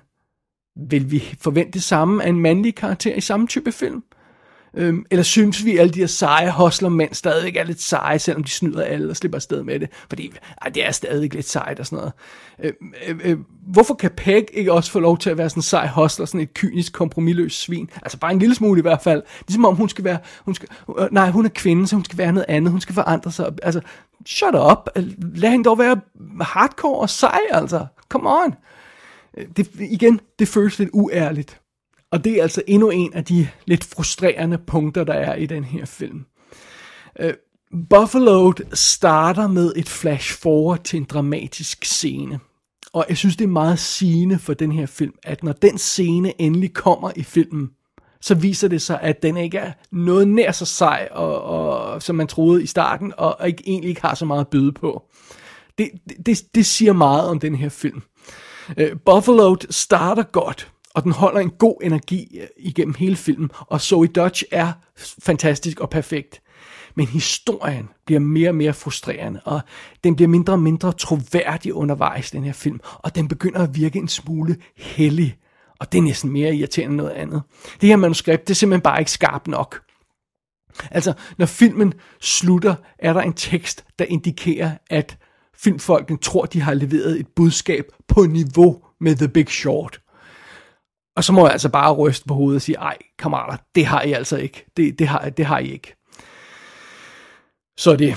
Vil 0.88 1.10
vi 1.10 1.36
forvente 1.40 1.70
det 1.70 1.82
samme 1.82 2.24
af 2.24 2.28
en 2.28 2.40
mandlig 2.40 2.74
karakter 2.74 3.14
i 3.14 3.20
samme 3.20 3.46
type 3.46 3.72
film? 3.72 4.02
Øhm, 4.74 5.04
eller 5.10 5.22
synes 5.22 5.64
vi, 5.64 5.76
at 5.76 5.80
alle 5.80 5.92
de 5.92 5.98
her 5.98 6.06
seje 6.06 6.50
hostler 6.50 6.88
mænd 6.88 7.14
stadig 7.14 7.56
er 7.56 7.64
lidt 7.64 7.82
seje, 7.82 8.18
selvom 8.18 8.44
de 8.44 8.50
snyder 8.50 8.82
alle 8.82 9.10
og 9.10 9.16
slipper 9.16 9.36
afsted 9.36 9.62
med 9.62 9.80
det? 9.80 9.88
Fordi 10.08 10.32
ej, 10.62 10.68
det 10.68 10.86
er 10.86 10.90
stadig 10.90 11.34
lidt 11.34 11.48
sejt 11.48 11.80
og 11.80 11.86
sådan 11.86 11.96
noget. 11.96 12.12
Øhm, 12.62 12.92
øh, 13.08 13.32
øh, 13.32 13.38
hvorfor 13.72 13.94
kan 13.94 14.10
Peg 14.10 14.46
ikke 14.52 14.72
også 14.72 14.90
få 14.90 15.00
lov 15.00 15.18
til 15.18 15.30
at 15.30 15.38
være 15.38 15.50
sådan 15.50 15.58
en 15.58 15.62
sej 15.62 15.86
hostler, 15.86 16.26
sådan 16.26 16.40
et 16.40 16.54
kynisk, 16.54 16.92
kompromilløs 16.92 17.54
svin? 17.54 17.90
Altså 18.02 18.18
bare 18.18 18.32
en 18.32 18.38
lille 18.38 18.54
smule 18.54 18.78
i 18.78 18.82
hvert 18.82 19.02
fald. 19.02 19.22
Ligesom 19.48 19.64
om 19.64 19.76
hun 19.76 19.88
skal 19.88 20.04
være, 20.04 20.18
hun 20.44 20.54
skal, 20.54 20.68
øh, 20.98 21.08
nej, 21.10 21.30
hun 21.30 21.44
er 21.44 21.50
kvinde, 21.54 21.86
så 21.86 21.96
hun 21.96 22.04
skal 22.04 22.18
være 22.18 22.32
noget 22.32 22.46
andet, 22.48 22.70
hun 22.70 22.80
skal 22.80 22.94
forandre 22.94 23.32
sig. 23.32 23.52
Altså, 23.62 23.80
shut 24.26 24.54
up. 24.54 24.88
Lad 25.34 25.50
hende 25.50 25.64
dog 25.64 25.78
være 25.78 26.00
hardcore 26.40 27.00
og 27.00 27.10
sej, 27.10 27.40
altså. 27.50 27.86
Come 28.08 28.28
on. 28.30 28.54
Øh, 29.38 29.46
det, 29.56 29.68
igen, 29.80 30.20
det 30.38 30.48
føles 30.48 30.78
lidt 30.78 30.90
uærligt. 30.92 31.60
Og 32.12 32.24
det 32.24 32.32
er 32.32 32.42
altså 32.42 32.62
endnu 32.66 32.90
en 32.90 33.12
af 33.14 33.24
de 33.24 33.48
lidt 33.66 33.84
frustrerende 33.84 34.58
punkter, 34.58 35.04
der 35.04 35.14
er 35.14 35.34
i 35.34 35.46
den 35.46 35.64
her 35.64 35.84
film. 35.84 36.24
Øh, 37.20 37.28
uh, 37.28 37.80
Buffalo 37.90 38.52
starter 38.72 39.46
med 39.46 39.72
et 39.76 39.88
flash 39.88 40.38
forward 40.38 40.84
til 40.84 40.96
en 40.96 41.04
dramatisk 41.04 41.84
scene. 41.84 42.40
Og 42.92 43.06
jeg 43.08 43.16
synes, 43.16 43.36
det 43.36 43.44
er 43.44 43.48
meget 43.48 43.78
sigende 43.78 44.38
for 44.38 44.54
den 44.54 44.72
her 44.72 44.86
film, 44.86 45.14
at 45.22 45.42
når 45.42 45.52
den 45.52 45.78
scene 45.78 46.40
endelig 46.40 46.74
kommer 46.74 47.10
i 47.16 47.22
filmen, 47.22 47.70
så 48.20 48.34
viser 48.34 48.68
det 48.68 48.82
sig, 48.82 49.00
at 49.02 49.22
den 49.22 49.36
ikke 49.36 49.58
er 49.58 49.72
noget 49.90 50.28
nær 50.28 50.52
så 50.52 50.64
sej, 50.64 51.08
og, 51.10 51.42
og, 51.42 52.02
som 52.02 52.16
man 52.16 52.26
troede 52.26 52.62
i 52.62 52.66
starten, 52.66 53.12
og 53.16 53.48
ikke, 53.48 53.62
egentlig 53.66 53.88
ikke 53.88 54.02
har 54.02 54.14
så 54.14 54.24
meget 54.24 54.40
at 54.40 54.48
byde 54.48 54.72
på. 54.72 55.02
Det, 55.78 55.90
det, 56.26 56.54
det 56.54 56.66
siger 56.66 56.92
meget 56.92 57.28
om 57.28 57.40
den 57.40 57.54
her 57.54 57.68
film. 57.68 58.02
Øh, 58.76 58.92
uh, 58.92 58.98
Buffalo 59.04 59.56
starter 59.70 60.22
godt, 60.22 60.72
og 60.94 61.04
den 61.04 61.12
holder 61.12 61.40
en 61.40 61.50
god 61.50 61.76
energi 61.82 62.38
øh, 62.40 62.46
igennem 62.56 62.94
hele 62.94 63.16
filmen, 63.16 63.50
og 63.54 63.80
Zoe 63.80 64.06
Dodge 64.06 64.46
er 64.50 64.72
fantastisk 65.22 65.80
og 65.80 65.90
perfekt. 65.90 66.42
Men 66.94 67.06
historien 67.06 67.88
bliver 68.06 68.20
mere 68.20 68.48
og 68.48 68.54
mere 68.54 68.72
frustrerende, 68.72 69.40
og 69.44 69.60
den 70.04 70.16
bliver 70.16 70.28
mindre 70.28 70.52
og 70.52 70.58
mindre 70.60 70.92
troværdig 70.92 71.74
undervejs, 71.74 72.30
den 72.30 72.44
her 72.44 72.52
film, 72.52 72.80
og 72.92 73.14
den 73.14 73.28
begynder 73.28 73.60
at 73.60 73.76
virke 73.76 73.98
en 73.98 74.08
smule 74.08 74.56
hellig, 74.76 75.36
og 75.80 75.92
det 75.92 75.98
er 75.98 76.02
næsten 76.02 76.30
mere 76.30 76.54
irriterende 76.54 76.92
end 76.92 76.96
noget 76.96 77.10
andet. 77.10 77.42
Det 77.80 77.88
her 77.88 77.96
manuskript, 77.96 78.48
det 78.48 78.50
er 78.50 78.54
simpelthen 78.54 78.82
bare 78.82 78.98
ikke 78.98 79.10
skarpt 79.10 79.48
nok. 79.48 79.80
Altså, 80.90 81.12
når 81.38 81.46
filmen 81.46 81.94
slutter, 82.20 82.74
er 82.98 83.12
der 83.12 83.20
en 83.20 83.32
tekst, 83.32 83.84
der 83.98 84.04
indikerer, 84.04 84.70
at 84.90 85.18
filmfolkene 85.56 86.18
tror, 86.18 86.44
de 86.44 86.60
har 86.60 86.74
leveret 86.74 87.20
et 87.20 87.26
budskab 87.36 87.84
på 88.08 88.22
niveau 88.22 88.82
med 89.00 89.16
The 89.16 89.28
Big 89.28 89.48
Short. 89.48 90.00
Og 91.18 91.24
så 91.24 91.32
må 91.32 91.44
jeg 91.46 91.52
altså 91.52 91.68
bare 91.68 91.92
ryste 91.92 92.26
på 92.26 92.34
hovedet 92.34 92.56
og 92.56 92.62
sige, 92.62 92.78
ej 92.78 92.96
kammerater, 93.18 93.56
det 93.74 93.86
har 93.86 94.02
I 94.02 94.12
altså 94.12 94.36
ikke. 94.36 94.66
Det, 94.76 94.98
det, 94.98 95.08
har, 95.08 95.28
det 95.28 95.46
har 95.46 95.58
I 95.58 95.72
ikke. 95.72 95.96
Så 97.78 97.96
det, 97.96 98.16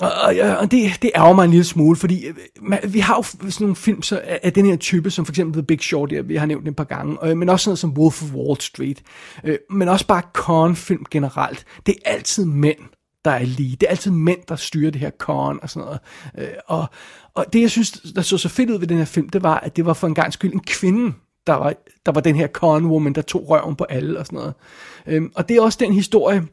og, 0.00 0.34
og 0.58 0.70
det, 0.70 1.02
det 1.02 1.10
ærger 1.16 1.32
mig 1.32 1.44
en 1.44 1.50
lille 1.50 1.64
smule, 1.64 1.96
fordi 1.96 2.26
øh, 2.26 2.34
man, 2.60 2.80
vi 2.88 2.98
har 2.98 3.16
jo 3.16 3.22
sådan 3.22 3.52
nogle 3.60 3.76
film 3.76 4.02
så, 4.02 4.20
af 4.42 4.52
den 4.52 4.66
her 4.66 4.76
type, 4.76 5.10
som 5.10 5.24
for 5.24 5.32
eksempel 5.32 5.52
The 5.52 5.66
Big 5.66 5.80
Short, 5.80 6.12
jeg, 6.12 6.28
vi 6.28 6.36
har 6.36 6.46
nævnt 6.46 6.62
den 6.62 6.70
et 6.70 6.76
par 6.76 6.84
gange, 6.84 7.34
men 7.34 7.48
også 7.48 7.64
sådan 7.64 7.70
noget 7.70 7.78
som 7.78 7.98
Wolf 7.98 8.22
of 8.22 8.32
Wall 8.32 8.60
Street, 8.60 9.02
øh, 9.44 9.58
men 9.70 9.88
også 9.88 10.06
bare 10.06 10.22
con-film 10.32 11.04
generelt. 11.10 11.64
Det 11.86 11.94
er 12.04 12.10
altid 12.10 12.44
mænd, 12.44 12.78
der 13.24 13.30
er 13.30 13.44
lige. 13.44 13.76
Det 13.76 13.86
er 13.86 13.90
altid 13.90 14.10
mænd, 14.10 14.38
der 14.48 14.56
styrer 14.56 14.90
det 14.90 15.00
her 15.00 15.10
con 15.18 15.58
og 15.62 15.70
sådan 15.70 15.84
noget. 15.84 16.00
Øh, 16.38 16.54
og, 16.66 16.86
og 17.34 17.46
det, 17.52 17.60
jeg 17.60 17.70
synes, 17.70 17.90
der 17.90 18.22
så 18.22 18.38
så 18.38 18.48
fedt 18.48 18.70
ud 18.70 18.78
ved 18.78 18.86
den 18.86 18.98
her 18.98 19.04
film, 19.04 19.28
det 19.28 19.42
var, 19.42 19.58
at 19.58 19.76
det 19.76 19.86
var 19.86 19.92
for 19.92 20.06
en 20.06 20.14
gang 20.14 20.32
skyld 20.32 20.52
en 20.52 20.60
kvinde, 20.60 21.12
der 21.48 21.54
var, 21.54 21.74
der 22.06 22.12
var 22.12 22.20
den 22.20 22.36
her 22.36 22.46
con 22.46 22.86
woman, 22.86 23.12
der 23.12 23.22
tog 23.22 23.48
røven 23.48 23.76
på 23.76 23.84
alle 23.84 24.18
og 24.18 24.26
sådan 24.26 24.36
noget. 24.36 24.54
Øhm, 25.06 25.32
og 25.34 25.48
det 25.48 25.56
er 25.56 25.62
også 25.62 25.78
den 25.80 25.92
historie, 25.92 26.46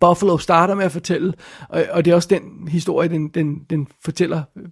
Buffalo 0.00 0.38
starter 0.38 0.74
med 0.74 0.84
at 0.84 0.92
fortælle, 0.92 1.34
og, 1.68 1.84
og 1.90 2.04
det 2.04 2.10
er 2.10 2.14
også 2.14 2.28
den 2.28 2.68
historie, 2.68 3.08
den, 3.08 3.28
den, 3.28 3.58
den 3.70 3.88
fortæller 4.04 4.42
øh, 4.56 4.64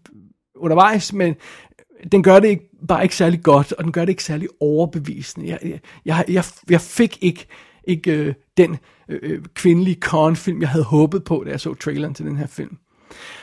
undervejs, 0.56 1.12
men 1.12 1.34
den 2.12 2.22
gør 2.22 2.40
det 2.40 2.48
ikke, 2.48 2.70
bare 2.88 3.02
ikke 3.02 3.16
særlig 3.16 3.42
godt, 3.42 3.72
og 3.72 3.84
den 3.84 3.92
gør 3.92 4.00
det 4.00 4.08
ikke 4.08 4.24
særlig 4.24 4.48
overbevisende. 4.60 5.48
Jeg, 5.48 5.80
jeg, 6.04 6.24
jeg, 6.28 6.44
jeg 6.70 6.80
fik 6.80 7.18
ikke, 7.20 7.46
ikke 7.84 8.12
øh, 8.12 8.34
den 8.56 8.76
øh, 9.08 9.18
øh 9.22 9.44
kvindelige 9.54 10.00
con-film, 10.00 10.60
jeg 10.60 10.68
havde 10.68 10.84
håbet 10.84 11.24
på, 11.24 11.42
da 11.46 11.50
jeg 11.50 11.60
så 11.60 11.74
traileren 11.74 12.14
til 12.14 12.26
den 12.26 12.36
her 12.36 12.46
film. 12.46 12.76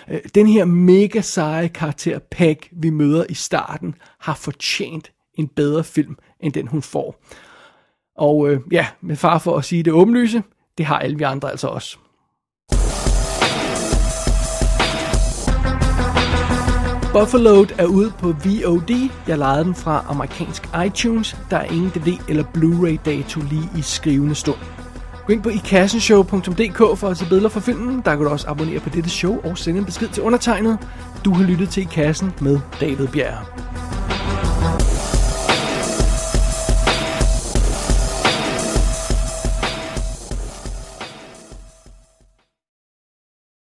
Øh, 0.10 0.20
den 0.36 0.48
her 0.48 0.66
mega 0.66 1.22
seje 1.22 1.68
karakter 1.68 2.20
Peg, 2.20 2.58
vi 2.72 2.90
møder 2.90 3.26
i 3.30 3.34
starten, 3.34 3.96
har 4.20 4.36
fortjent 4.36 5.12
en 5.36 5.48
bedre 5.48 5.84
film, 5.84 6.18
end 6.40 6.54
den 6.54 6.68
hun 6.68 6.82
får. 6.82 7.16
Og 8.18 8.50
øh, 8.50 8.60
ja, 8.72 8.88
med 9.02 9.16
far 9.16 9.38
for 9.38 9.58
at 9.58 9.66
sige 9.66 9.84
det 9.84 9.94
åbenlyse, 9.94 10.44
det 10.78 10.86
har 10.86 11.00
alle 11.00 11.18
vi 11.18 11.24
andre 11.24 11.52
altså 11.52 11.68
også. 11.68 11.98
Buffalo 17.14 17.66
er 17.78 17.86
ude 17.86 18.14
på 18.20 18.28
VOD. 18.28 19.10
Jeg 19.28 19.38
lejede 19.38 19.64
den 19.64 19.76
fra 19.76 20.06
amerikansk 20.10 20.70
iTunes. 20.86 21.38
Der 21.50 21.58
er 21.58 21.64
ingen 21.64 21.90
DVD 21.90 22.30
eller 22.30 22.44
Blu-ray 22.44 22.98
dato 23.06 23.42
lige 23.42 23.70
i 23.78 23.82
skrivende 23.82 24.36
stund. 24.36 24.58
Gå 25.28 25.34
ind 25.34 25.44
på 25.44 25.50
ikassenshow.dk 25.50 27.00
for 27.00 27.08
at 27.08 27.18
se 27.18 27.26
billeder 27.30 27.50
fra 27.50 27.60
filmen. 27.60 28.02
Der 28.06 28.16
kan 28.16 28.26
du 28.26 28.30
også 28.30 28.48
abonnere 28.50 28.80
på 28.80 28.90
dette 28.90 29.10
show 29.10 29.42
og 29.44 29.58
sende 29.58 29.80
en 29.80 29.86
besked 29.86 30.08
til 30.08 30.24
undertegnet. 30.24 30.78
Du 31.26 31.34
har 31.34 31.44
lyttet 31.44 31.70
til 31.70 31.84
I 31.84 31.88
Kassen 31.92 32.34
med 32.42 32.60
David 32.82 33.08
Bjerg. 33.08 33.93